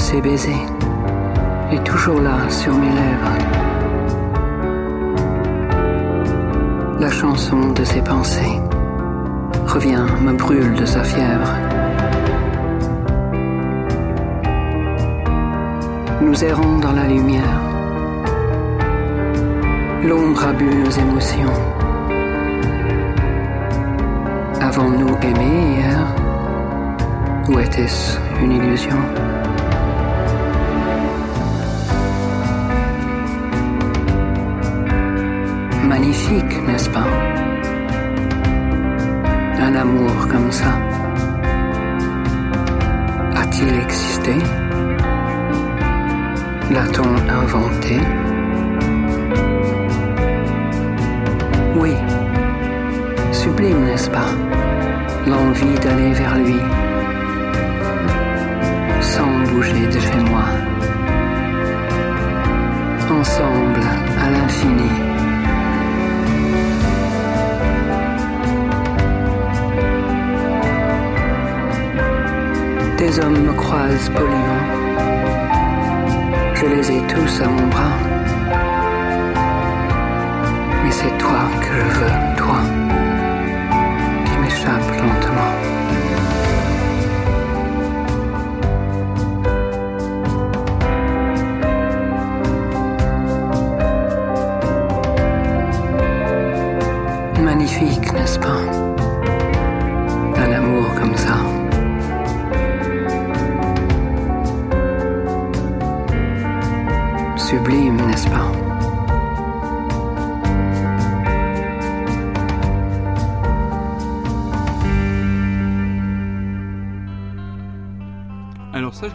[0.05, 0.67] Ses baisers
[1.71, 3.37] est toujours là sur mes lèvres.
[6.99, 8.59] La chanson de ses pensées
[9.65, 11.51] revient, me brûle de sa fièvre.
[16.21, 17.59] Nous errons dans la lumière.
[20.03, 21.57] L'ombre a nos émotions.
[24.61, 25.99] Avons-nous aimé hier?
[27.49, 29.01] Ou était-ce une illusion?
[36.05, 37.07] Magnifique, n'est-ce pas?
[39.59, 40.71] Un amour comme ça.
[43.35, 44.35] A-t-il existé?
[46.69, 47.09] L'a-t-on
[47.41, 47.97] inventé?
[51.75, 51.93] Oui.
[53.31, 54.29] Sublime, n'est-ce pas?
[55.25, 56.59] L'envie d'aller vers lui
[59.01, 60.45] sans bouger de chez moi.
[63.09, 63.81] Ensemble
[64.23, 65.04] à l'infini.
[72.97, 74.65] Des hommes me croisent poliment.
[76.53, 77.97] Je les ai tous à mon bras.
[80.83, 82.61] Mais c'est toi que je veux, toi,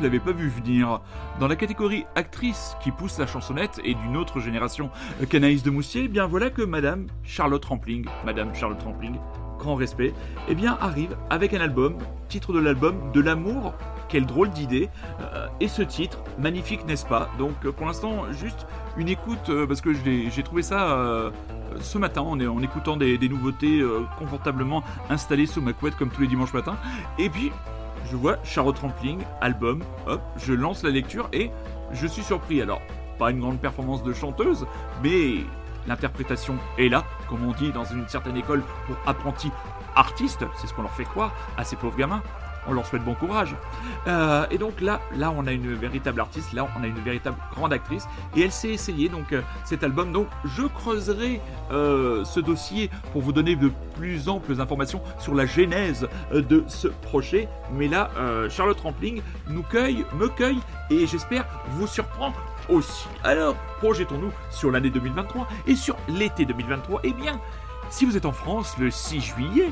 [0.01, 1.01] je l'avais pas vu venir.
[1.41, 4.89] Dans la catégorie actrice qui pousse la chansonnette et d'une autre génération
[5.29, 9.17] qu'Anaïs de Moussier, eh bien voilà que Madame Charlotte Rampling, Madame Charlotte Rampling,
[9.59, 10.15] grand respect,
[10.49, 11.99] eh bien arrive avec un album,
[12.31, 13.75] titre de l'album De l'amour,
[14.09, 14.89] quelle drôle d'idée,
[15.21, 17.29] euh, et ce titre, magnifique n'est-ce pas?
[17.39, 21.31] Donc euh, pour l'instant, juste une écoute, euh, parce que j'ai trouvé ça
[21.79, 23.85] ce matin en, écoutant des, des nouveautés
[24.19, 26.77] confortablement installées sous ma couette comme tous les dimanches matins,
[27.19, 27.53] et puis
[28.11, 31.51] je vois Charlotte Rampling, album, hop, je lance la lecture et
[31.93, 32.61] je suis surpris.
[32.63, 32.81] Alors,
[33.19, 34.67] pas une grande performance de chanteuse,
[35.03, 35.45] mais
[35.87, 39.53] l'interprétation est là, comme on dit dans une certaine école pour apprentis
[39.95, 42.23] artistes, c'est ce qu'on leur fait croire à ces pauvres gamins.
[42.69, 43.55] On leur souhaite bon courage.
[44.07, 47.37] Euh, et donc là, là, on a une véritable artiste, là, on a une véritable
[47.55, 48.07] grande actrice,
[48.37, 50.13] et elle s'est essayée donc euh, cet album.
[50.13, 51.41] Donc, je creuserai
[51.73, 56.89] euh, ce dossier pour vous donner de plus amples informations sur la genèse de ce
[56.89, 57.49] projet.
[57.73, 58.11] Mais là,
[58.49, 62.33] Charlotte Rampling nous cueille, me cueille, et j'espère vous surprend
[62.69, 63.09] aussi.
[63.25, 67.01] Alors, projetons-nous sur l'année 2023 et sur l'été 2023.
[67.05, 67.41] Eh bien,
[67.91, 69.71] si vous êtes en France le 6 juillet,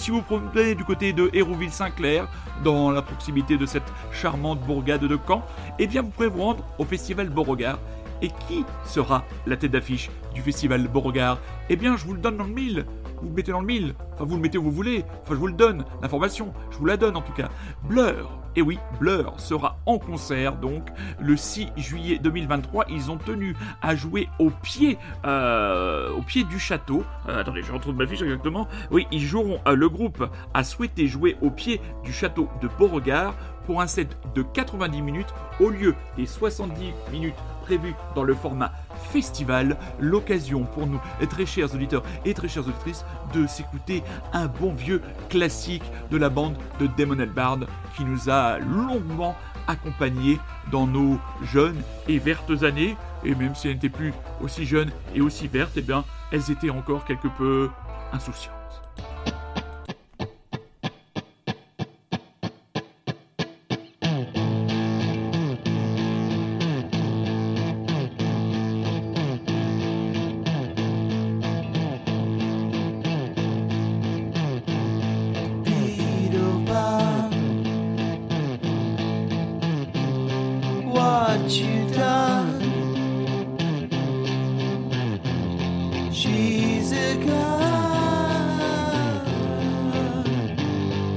[0.00, 2.26] si vous promenez du côté de Hérouville-Saint-Clair,
[2.64, 5.44] dans la proximité de cette charmante bourgade de Caen,
[5.78, 7.78] eh bien vous pourrez vous rendre au festival Beauregard.
[8.22, 11.38] Et qui sera la tête d'affiche du festival Beauregard?
[11.68, 12.86] Eh bien je vous le donne dans le mille.
[13.20, 13.94] Vous le mettez dans le mille.
[14.14, 15.04] Enfin, vous le mettez où vous voulez.
[15.22, 16.52] Enfin, je vous le donne, l'information.
[16.70, 17.48] Je vous la donne en tout cas.
[17.84, 18.30] Blur.
[18.56, 20.88] Et oui, Blur sera en concert donc
[21.20, 22.86] le 6 juillet 2023.
[22.88, 26.10] Ils ont tenu à jouer au pied, euh,
[26.48, 27.04] du château.
[27.28, 28.66] Euh, attendez, je retrouve ma fiche exactement.
[28.90, 29.60] Oui, ils joueront.
[29.66, 33.34] euh, le groupe a souhaité jouer au pied du château de Beauregard
[33.66, 37.34] pour un set de 90 minutes au lieu des 70 minutes
[37.70, 38.72] prévues dans le format
[39.12, 39.76] festival.
[40.00, 44.02] L'occasion pour nous, très chers auditeurs et très chères auditrices, de s'écouter
[44.32, 47.66] un bon vieux classique de la bande de Damon Albarn
[47.96, 49.36] qui nous a longuement
[49.68, 50.40] accompagnés
[50.72, 52.96] dans nos jeunes et vertes années.
[53.24, 56.70] Et même si elles n'étaient plus aussi jeunes et aussi vertes, eh bien, elles étaient
[56.70, 57.70] encore quelque peu
[58.12, 58.56] insouciantes.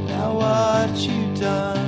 [0.08, 1.83] Now what you done?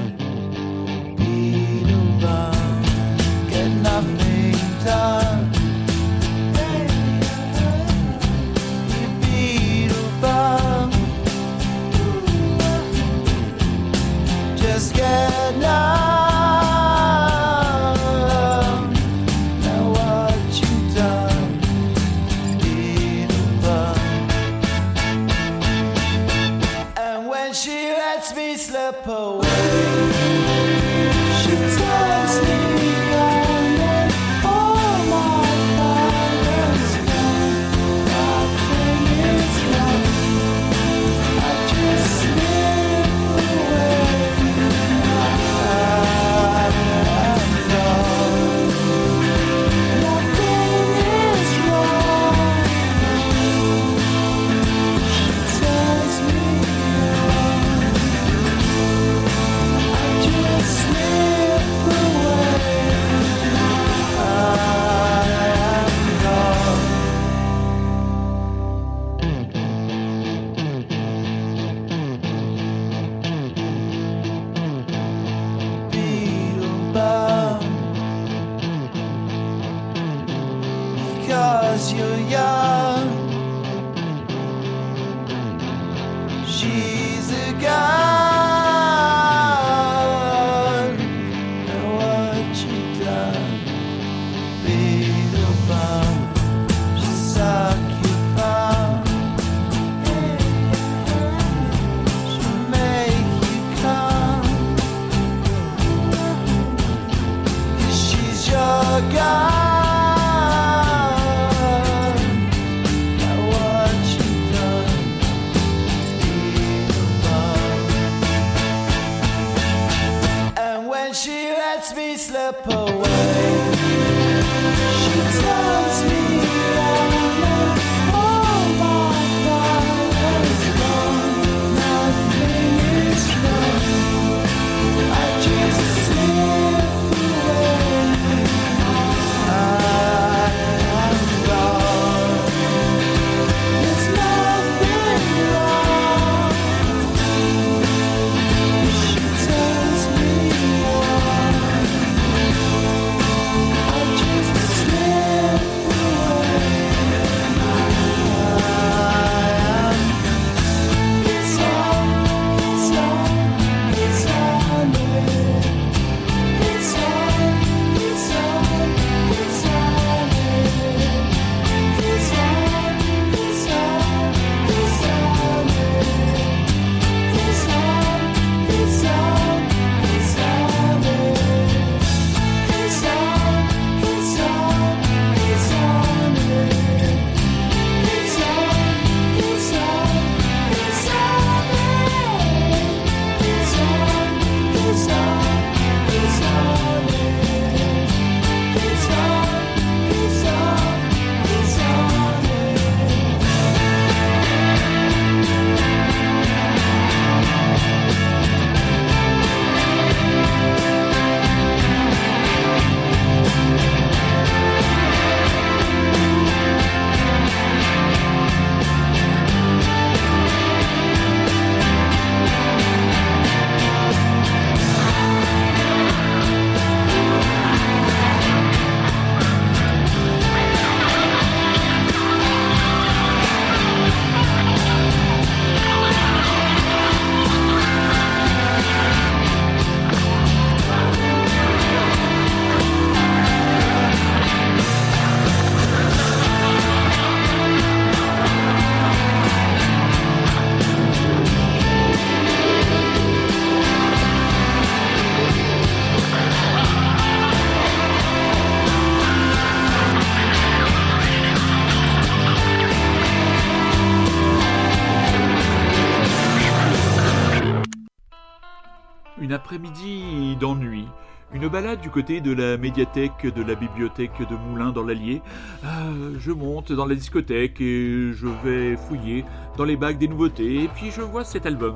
[272.15, 275.41] Côté de la médiathèque de la bibliothèque de Moulins dans l'Allier.
[275.83, 279.43] Euh, je monte dans la discothèque et je vais fouiller
[279.75, 280.83] dans les bacs des nouveautés.
[280.83, 281.95] Et puis je vois cet album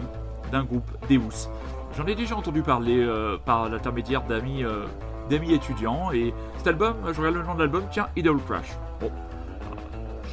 [0.52, 1.48] d'un groupe Deus.
[1.98, 4.84] J'en ai déjà entendu parler euh, par l'intermédiaire d'amis euh,
[5.30, 6.12] d'amis étudiants.
[6.12, 8.78] Et cet album, je regarde le nom de l'album, tiens, Idol Crash.
[9.00, 9.12] Bon,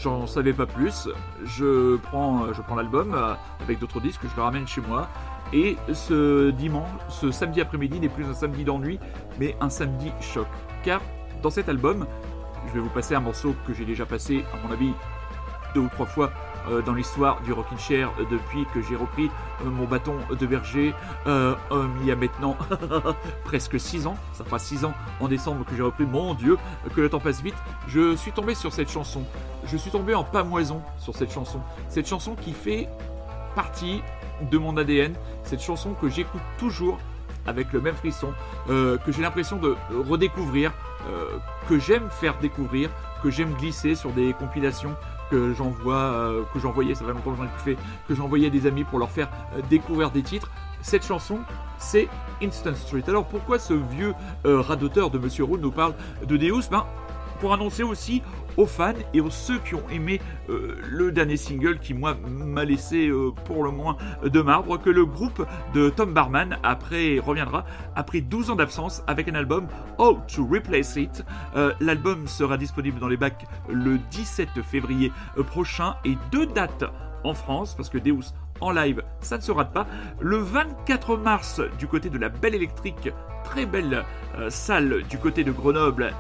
[0.01, 1.09] j'en savais pas plus.
[1.45, 3.15] Je prends, je prends l'album
[3.61, 5.09] avec d'autres disques, je le ramène chez moi.
[5.53, 8.99] Et ce dimanche, ce samedi après-midi n'est plus un samedi d'ennui,
[9.39, 10.47] mais un samedi choc.
[10.83, 11.01] Car
[11.43, 12.07] dans cet album,
[12.69, 14.93] je vais vous passer un morceau que j'ai déjà passé, à mon avis,
[15.75, 16.33] deux ou trois fois
[16.69, 19.31] euh, dans l'histoire du Rockin' Chair euh, depuis que j'ai repris
[19.65, 20.93] euh, mon bâton de berger
[21.27, 22.57] il y a maintenant
[23.45, 24.17] presque 6 ans.
[24.33, 26.07] Ça fera 6 ans en décembre que j'ai repris.
[26.07, 26.57] Mon Dieu,
[26.95, 27.55] que le temps passe vite.
[27.89, 29.23] Je suis tombé sur cette chanson.
[29.67, 31.61] Je suis tombé en pamoison sur cette chanson.
[31.89, 32.89] Cette chanson qui fait
[33.55, 34.03] partie
[34.51, 35.15] de mon ADN.
[35.43, 36.99] Cette chanson que j'écoute toujours
[37.47, 38.33] avec le même frisson,
[38.71, 39.77] euh, que j'ai l'impression de
[40.09, 40.73] redécouvrir,
[41.09, 42.91] euh, que j'aime faire découvrir,
[43.23, 44.95] que j'aime glisser sur des compilations
[45.31, 47.79] que j'envoie, euh, que j'envoyais, ça fait longtemps que j'en ai plus fait,
[48.09, 49.29] que j'envoyais des amis pour leur faire
[49.71, 50.51] découvrir des titres.
[50.83, 51.41] Cette chanson,
[51.79, 52.09] c'est
[52.43, 53.03] Instant Street.
[53.09, 54.15] Alors pourquoi ce vieux
[54.45, 56.69] radoteur de Monsieur Roux nous parle de Deus?
[56.71, 56.87] Ben,
[57.41, 58.23] pour annoncer aussi
[58.57, 62.65] aux fans et aux ceux qui ont aimé euh, le dernier single qui moi m'a
[62.65, 67.65] laissé euh, pour le moins de marbre que le groupe de Tom Barman après reviendra
[67.95, 69.67] après 12 ans d'absence avec un album
[69.99, 71.25] How to Replace It.
[71.57, 75.13] Euh, L'album sera disponible dans les bacs le 17 février
[75.49, 76.85] prochain et deux dates
[77.25, 79.87] en France parce que Deus en live, ça ne se rate pas.
[80.21, 83.11] Le 24 mars, du côté de la Belle Électrique,
[83.45, 84.03] très belle
[84.49, 86.15] salle du côté de Grenoble,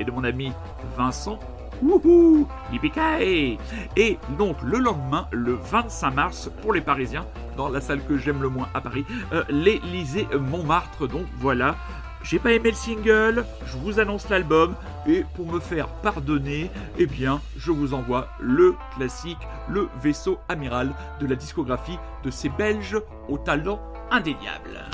[0.00, 0.52] et de mon ami
[0.96, 1.38] Vincent.
[1.82, 2.46] Wouhou
[3.96, 7.26] Et donc le lendemain, le 25 mars, pour les Parisiens,
[7.56, 11.08] dans la salle que j'aime le moins à Paris, euh, l'Élysée Montmartre.
[11.08, 11.76] Donc voilà,
[12.22, 14.74] j'ai pas aimé le single, je vous annonce l'album,
[15.06, 19.38] et pour me faire pardonner, eh bien, je vous envoie le classique,
[19.68, 22.98] le vaisseau amiral de la discographie de ces Belges
[23.28, 23.80] au talent
[24.10, 24.84] indéniable.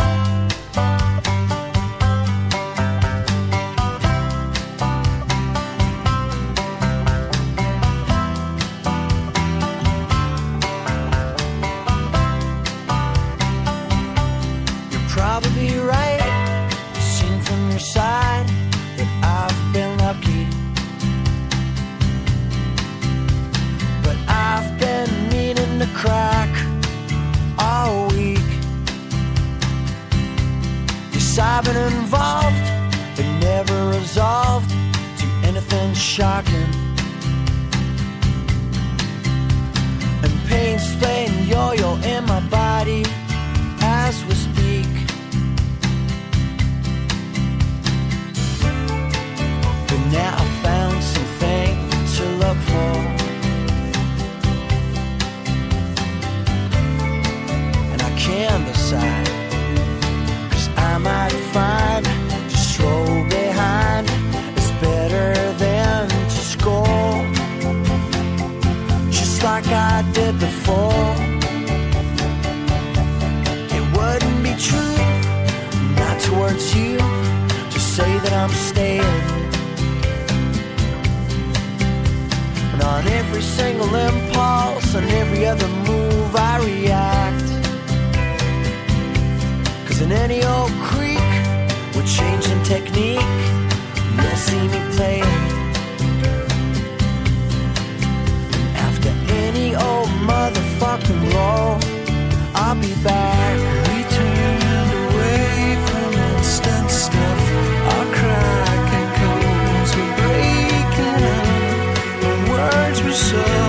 [26.06, 26.52] Crack
[27.58, 28.48] all week.
[31.12, 32.66] Yes, I've been involved,
[33.16, 34.70] but never resolved
[35.20, 36.70] to anything shocking.
[40.24, 43.04] And pain's playing yo-yo in my body
[43.80, 44.92] as we speak.
[49.88, 50.45] But now
[58.90, 59.28] can't.
[60.52, 62.04] Cause I might find
[62.50, 64.06] to stroll behind
[64.56, 67.16] is better than to score.
[69.10, 71.14] Just like I did before.
[73.76, 74.98] It wouldn't be true,
[76.00, 76.98] not towards you,
[77.72, 79.20] to say that I'm staying.
[82.72, 87.45] And on every single impulse, on every other move, I react.
[89.98, 91.30] In any old creek,
[91.94, 93.18] with changing technique,
[94.16, 95.24] you'll see me playing.
[98.54, 99.10] And after
[99.46, 101.80] any old motherfucking roll,
[102.54, 103.56] I'll be back.
[103.88, 104.66] We turned
[106.36, 107.40] instant stuff.
[107.92, 111.46] Our cracking codes were breaking up.
[112.22, 113.65] The words we suck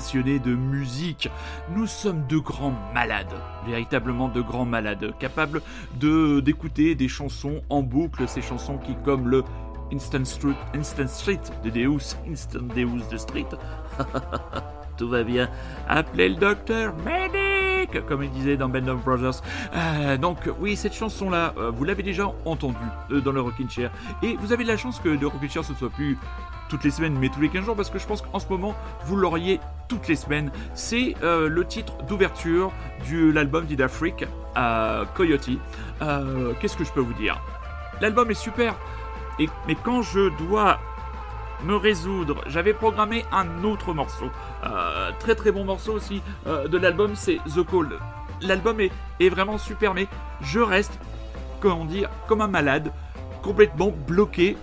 [0.00, 1.28] passionnés de musique,
[1.76, 3.34] nous sommes de grands malades,
[3.66, 5.60] véritablement de grands malades, capables
[6.00, 9.44] de d'écouter des chansons en boucle, ces chansons qui, comme le
[9.92, 13.48] Instant Street, Instant Street de Deus, Instant Deus de Street,
[14.96, 15.50] tout va bien,
[15.86, 19.42] appelez le docteur, medic, comme il disait dans Band of Brothers.
[19.74, 22.78] Euh, donc oui, cette chanson-là, euh, vous l'avez déjà entendue
[23.10, 23.90] euh, dans le Rockin' Chair,
[24.22, 26.16] et vous avez de la chance que le Rockin' Chair ce soit plus
[26.70, 28.74] toutes les semaines, mais tous les 15 jours, parce que je pense qu'en ce moment,
[29.04, 30.50] vous l'auriez toutes les semaines.
[30.72, 32.72] C'est euh, le titre d'ouverture
[33.10, 34.26] de l'album d'Ida Freak,
[34.56, 35.50] euh, Coyote.
[36.00, 37.42] Euh, Qu'est-ce que je peux vous dire?
[38.00, 38.76] L'album est super,
[39.38, 40.78] et, mais quand je dois
[41.64, 44.30] me résoudre, j'avais programmé un autre morceau,
[44.64, 47.98] euh, très très bon morceau aussi de l'album, c'est The Call.
[48.40, 50.06] L'album est, est vraiment super, mais
[50.40, 50.98] je reste,
[51.60, 52.90] comment dire, comme un malade,
[53.42, 54.56] complètement bloqué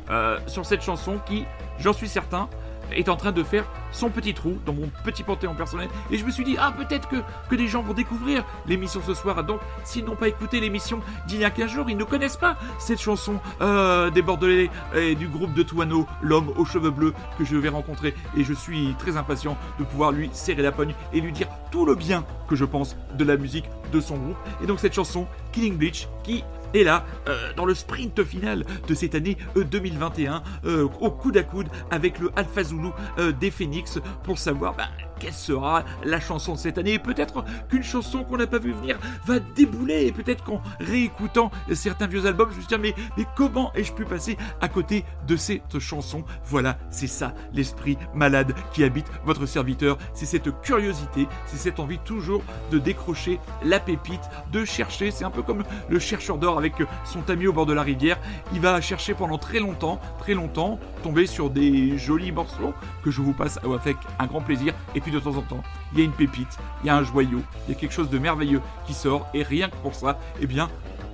[0.48, 1.46] sur cette chanson qui,
[1.80, 2.50] j'en suis certain,
[2.92, 5.90] est en train de faire son petit trou dans mon petit panthéon personnel.
[6.12, 7.18] Et je me suis dit, ah, peut-être que,
[7.50, 9.44] que des gens vont découvrir l'émission ce soir.
[9.44, 12.58] Donc, s'ils n'ont pas écouté l'émission d'il y a 15 jours, ils ne connaissent pas
[12.80, 17.46] cette chanson euh, des Bordelais et du groupe de Touano, l'homme aux cheveux bleus que
[17.46, 18.14] je vais rencontrer.
[18.36, 21.86] Et je suis très impatient de pouvoir lui serrer la pogne et lui dire tout
[21.86, 24.38] le bien que je pense de la musique de son groupe.
[24.62, 28.94] Et donc, cette chanson, Killing Bleach, qui et là, euh, dans le sprint final de
[28.94, 32.90] cette année euh, 2021, euh, au coude à coude avec le Alpha Zulu
[33.20, 34.88] euh, des Phoenix pour savoir ben,
[35.20, 36.94] quelle sera la chanson de cette année?
[36.94, 40.06] Et peut-être qu'une chanson qu'on n'a pas vu venir va débouler.
[40.08, 43.94] Et peut-être qu'en réécoutant certains vieux albums, je me suis dit, mais, mais comment ai-je
[43.94, 46.24] pu passer à côté de cette chanson?
[46.46, 49.98] Voilà, c'est ça, l'esprit malade qui habite votre serviteur.
[50.14, 54.22] C'est cette curiosité, c'est cette envie toujours de décrocher la pépite,
[54.52, 55.12] de chercher.
[55.12, 56.76] C'est un peu comme le chercheur d'or avec
[57.06, 58.20] son tamis au bord de la rivière.
[58.54, 62.74] Il va chercher pendant très longtemps, très longtemps, tomber sur des jolis morceaux
[63.04, 64.74] que je vous passe avec un grand plaisir.
[65.12, 65.64] De temps en temps,
[65.94, 68.10] il y a une pépite, il y a un joyau, il y a quelque chose
[68.10, 69.28] de merveilleux qui sort.
[69.34, 70.70] Et rien que pour ça, eh bien,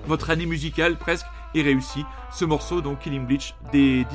[0.08, 1.26] votre année musicale presque
[1.56, 2.06] est réussie.
[2.32, 4.06] Ce morceau, donc Killing Bleach, des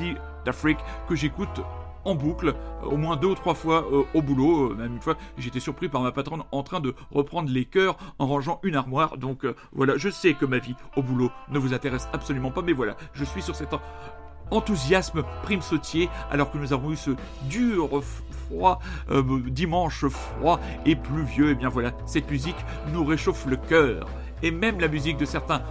[0.45, 1.61] d'Afrique, que j'écoute
[2.05, 2.49] en boucle,
[2.83, 4.71] euh, au moins deux ou trois fois euh, au boulot.
[4.71, 7.97] Euh, même une fois, j'étais surpris par ma patronne en train de reprendre les cœurs
[8.19, 9.17] en rangeant une armoire.
[9.17, 12.71] Donc voilà, je sais que ma vie au boulot ne vous intéresse absolument pas, mais
[12.73, 13.81] voilà, je suis sur cet en-
[14.51, 17.11] enthousiasme prime sautier alors que nous avons eu ce
[17.43, 18.01] dur
[18.49, 18.79] froid
[19.11, 21.51] euh, dimanche froid et pluvieux.
[21.51, 22.55] Et bien voilà, cette musique
[22.93, 24.07] nous réchauffe le cœur.
[24.41, 25.61] Et même la musique de certains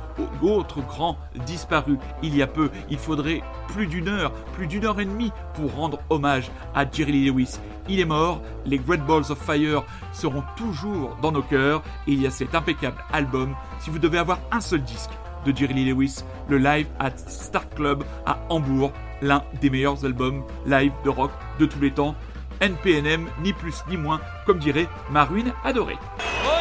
[0.42, 5.00] autres grands disparus il y a peu, il faudrait plus d'une heure, plus d'une heure
[5.00, 7.58] et demie pour rendre hommage à Jerry Lee Lewis.
[7.88, 12.20] Il est mort, les Great Balls of Fire seront toujours dans nos cœurs et il
[12.20, 13.54] y a cet impeccable album.
[13.80, 15.12] Si vous devez avoir un seul disque
[15.48, 18.92] de Jerry Lewis, le live at Star Club à Hambourg,
[19.22, 22.14] l'un des meilleurs albums live de rock de tous les temps.
[22.60, 25.98] NPNM, ni plus ni moins, comme dirait ma ruine adorée.
[26.44, 26.57] Oh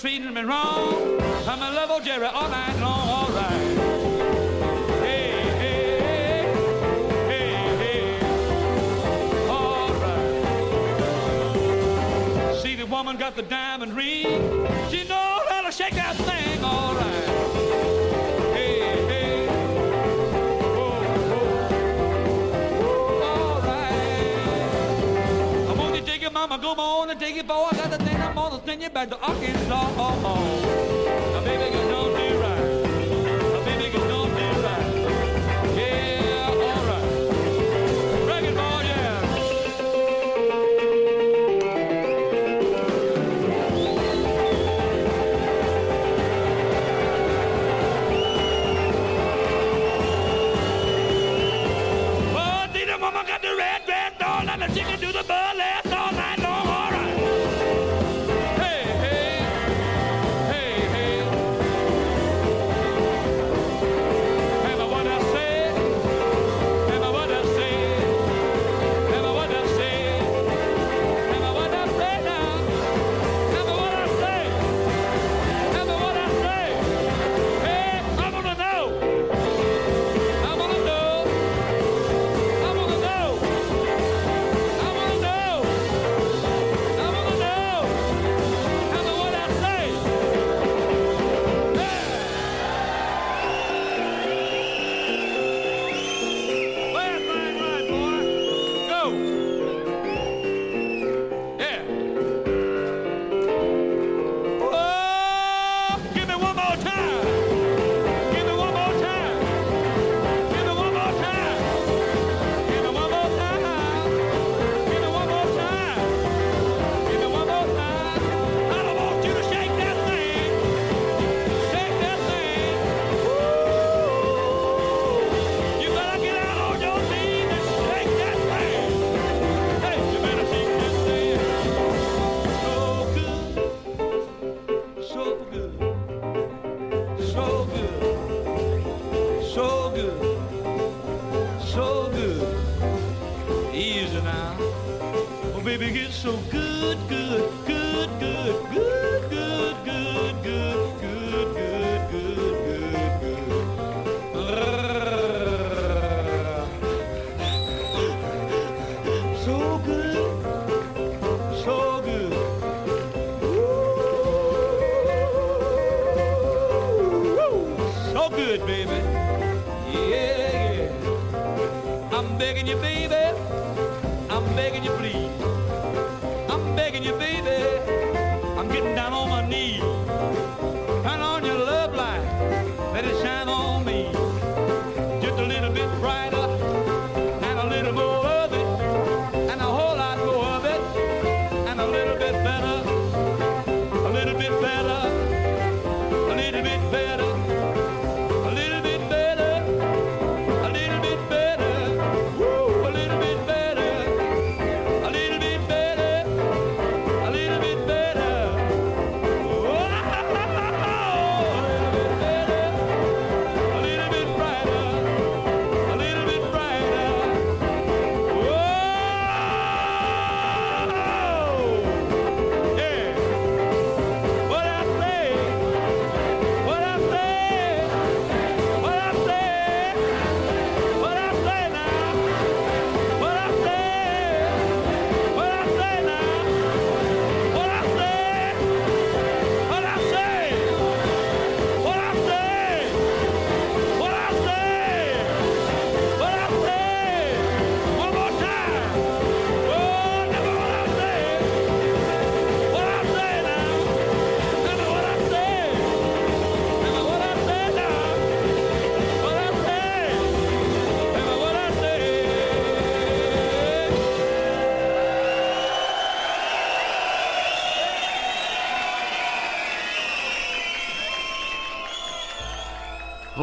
[0.00, 1.20] treating me wrong.
[1.48, 3.76] I'm a level Jerry all night long, all right.
[5.02, 6.46] Hey, hey,
[7.26, 8.20] hey,
[9.48, 10.44] all right.
[12.62, 14.68] See the woman got the diamond ring.
[14.88, 17.24] She knows how to shake that thing, all right.
[26.30, 27.66] mama, go on and take it, boy.
[27.72, 28.17] I got the thing
[28.68, 30.87] then you better Arkansas.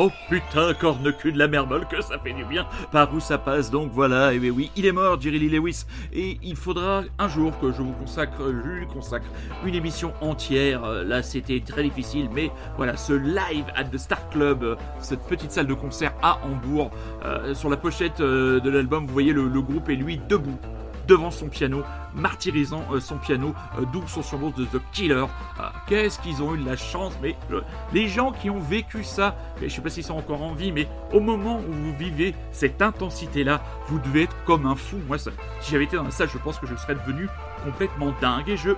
[0.08, 3.40] Oh putain, corne cul de la mermole, que ça fait du bien par où ça
[3.40, 3.72] passe.
[3.72, 5.86] Donc voilà, et bien oui, il est mort, Jerry Lee Lewis.
[6.14, 9.26] Et il faudra un jour que je vous consacre, je lui consacre
[9.66, 10.84] une émission entière.
[10.84, 15.24] Euh, Là, c'était très difficile, mais voilà, ce live at the Star Club, euh, cette
[15.24, 16.92] petite salle de concert à Hambourg.
[17.26, 20.60] euh, sur la pochette de l'album, vous voyez le, le groupe et lui debout
[21.08, 21.84] devant son piano,
[22.14, 25.26] martyrisant euh, son piano, euh, d'où son surnom de The Killer.
[25.60, 27.62] Ah, Qu'est-ce qu'ils ont eu de la chance, mais euh,
[27.94, 30.88] les gens qui ont vécu ça, je sais pas s'ils sont encore en vie, mais
[31.14, 34.98] au moment où vous vivez cette intensité-là, vous devez être comme un fou.
[35.08, 37.28] Moi, ça- si j'avais été dans la salle, je pense que je serais devenu
[37.64, 38.72] complètement dingue et je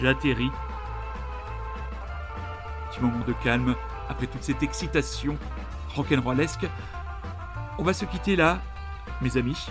[0.00, 0.50] j'atterris.
[2.90, 3.74] Petit moment de calme
[4.08, 5.36] après toute cette excitation
[5.94, 6.66] rock'n'rollesque.
[7.78, 8.58] On va se quitter là,
[9.20, 9.66] mes amis.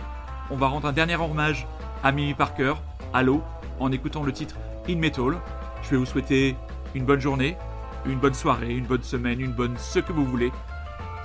[0.50, 1.68] On va rendre un dernier hommage
[2.04, 2.74] à Mimi Parker,
[3.14, 3.44] Halo,
[3.80, 4.56] en écoutant le titre
[4.90, 5.38] In Metal.
[5.84, 6.56] Je vais vous souhaiter
[6.96, 7.58] une bonne journée,
[8.06, 10.52] une bonne soirée, une bonne semaine, une bonne ce que vous voulez.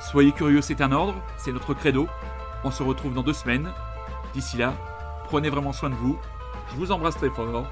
[0.01, 2.09] Soyez curieux, c'est un ordre, c'est notre credo.
[2.65, 3.69] On se retrouve dans deux semaines.
[4.35, 4.75] D'ici là,
[5.25, 6.19] prenez vraiment soin de vous.
[6.71, 7.67] Je vous embrasse très fort.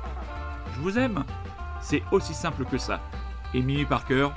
[0.74, 1.24] Je vous aime.
[1.80, 3.00] C'est aussi simple que ça.
[3.54, 4.28] Et Mimi Parker,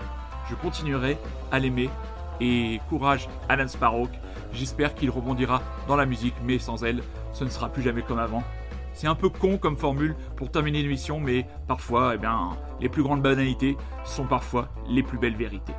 [0.50, 1.18] je continuerai
[1.52, 1.90] à l'aimer.
[2.40, 4.10] Et courage à Lance Parrock.
[4.54, 7.04] J'espère qu'il rebondira dans la musique, mais sans elle,
[7.34, 8.44] ce ne sera plus jamais comme avant.
[8.94, 12.90] C'est un peu con comme formule pour terminer une émission, mais parfois, eh bien, les
[12.90, 15.74] plus grandes banalités sont parfois les plus belles vérités.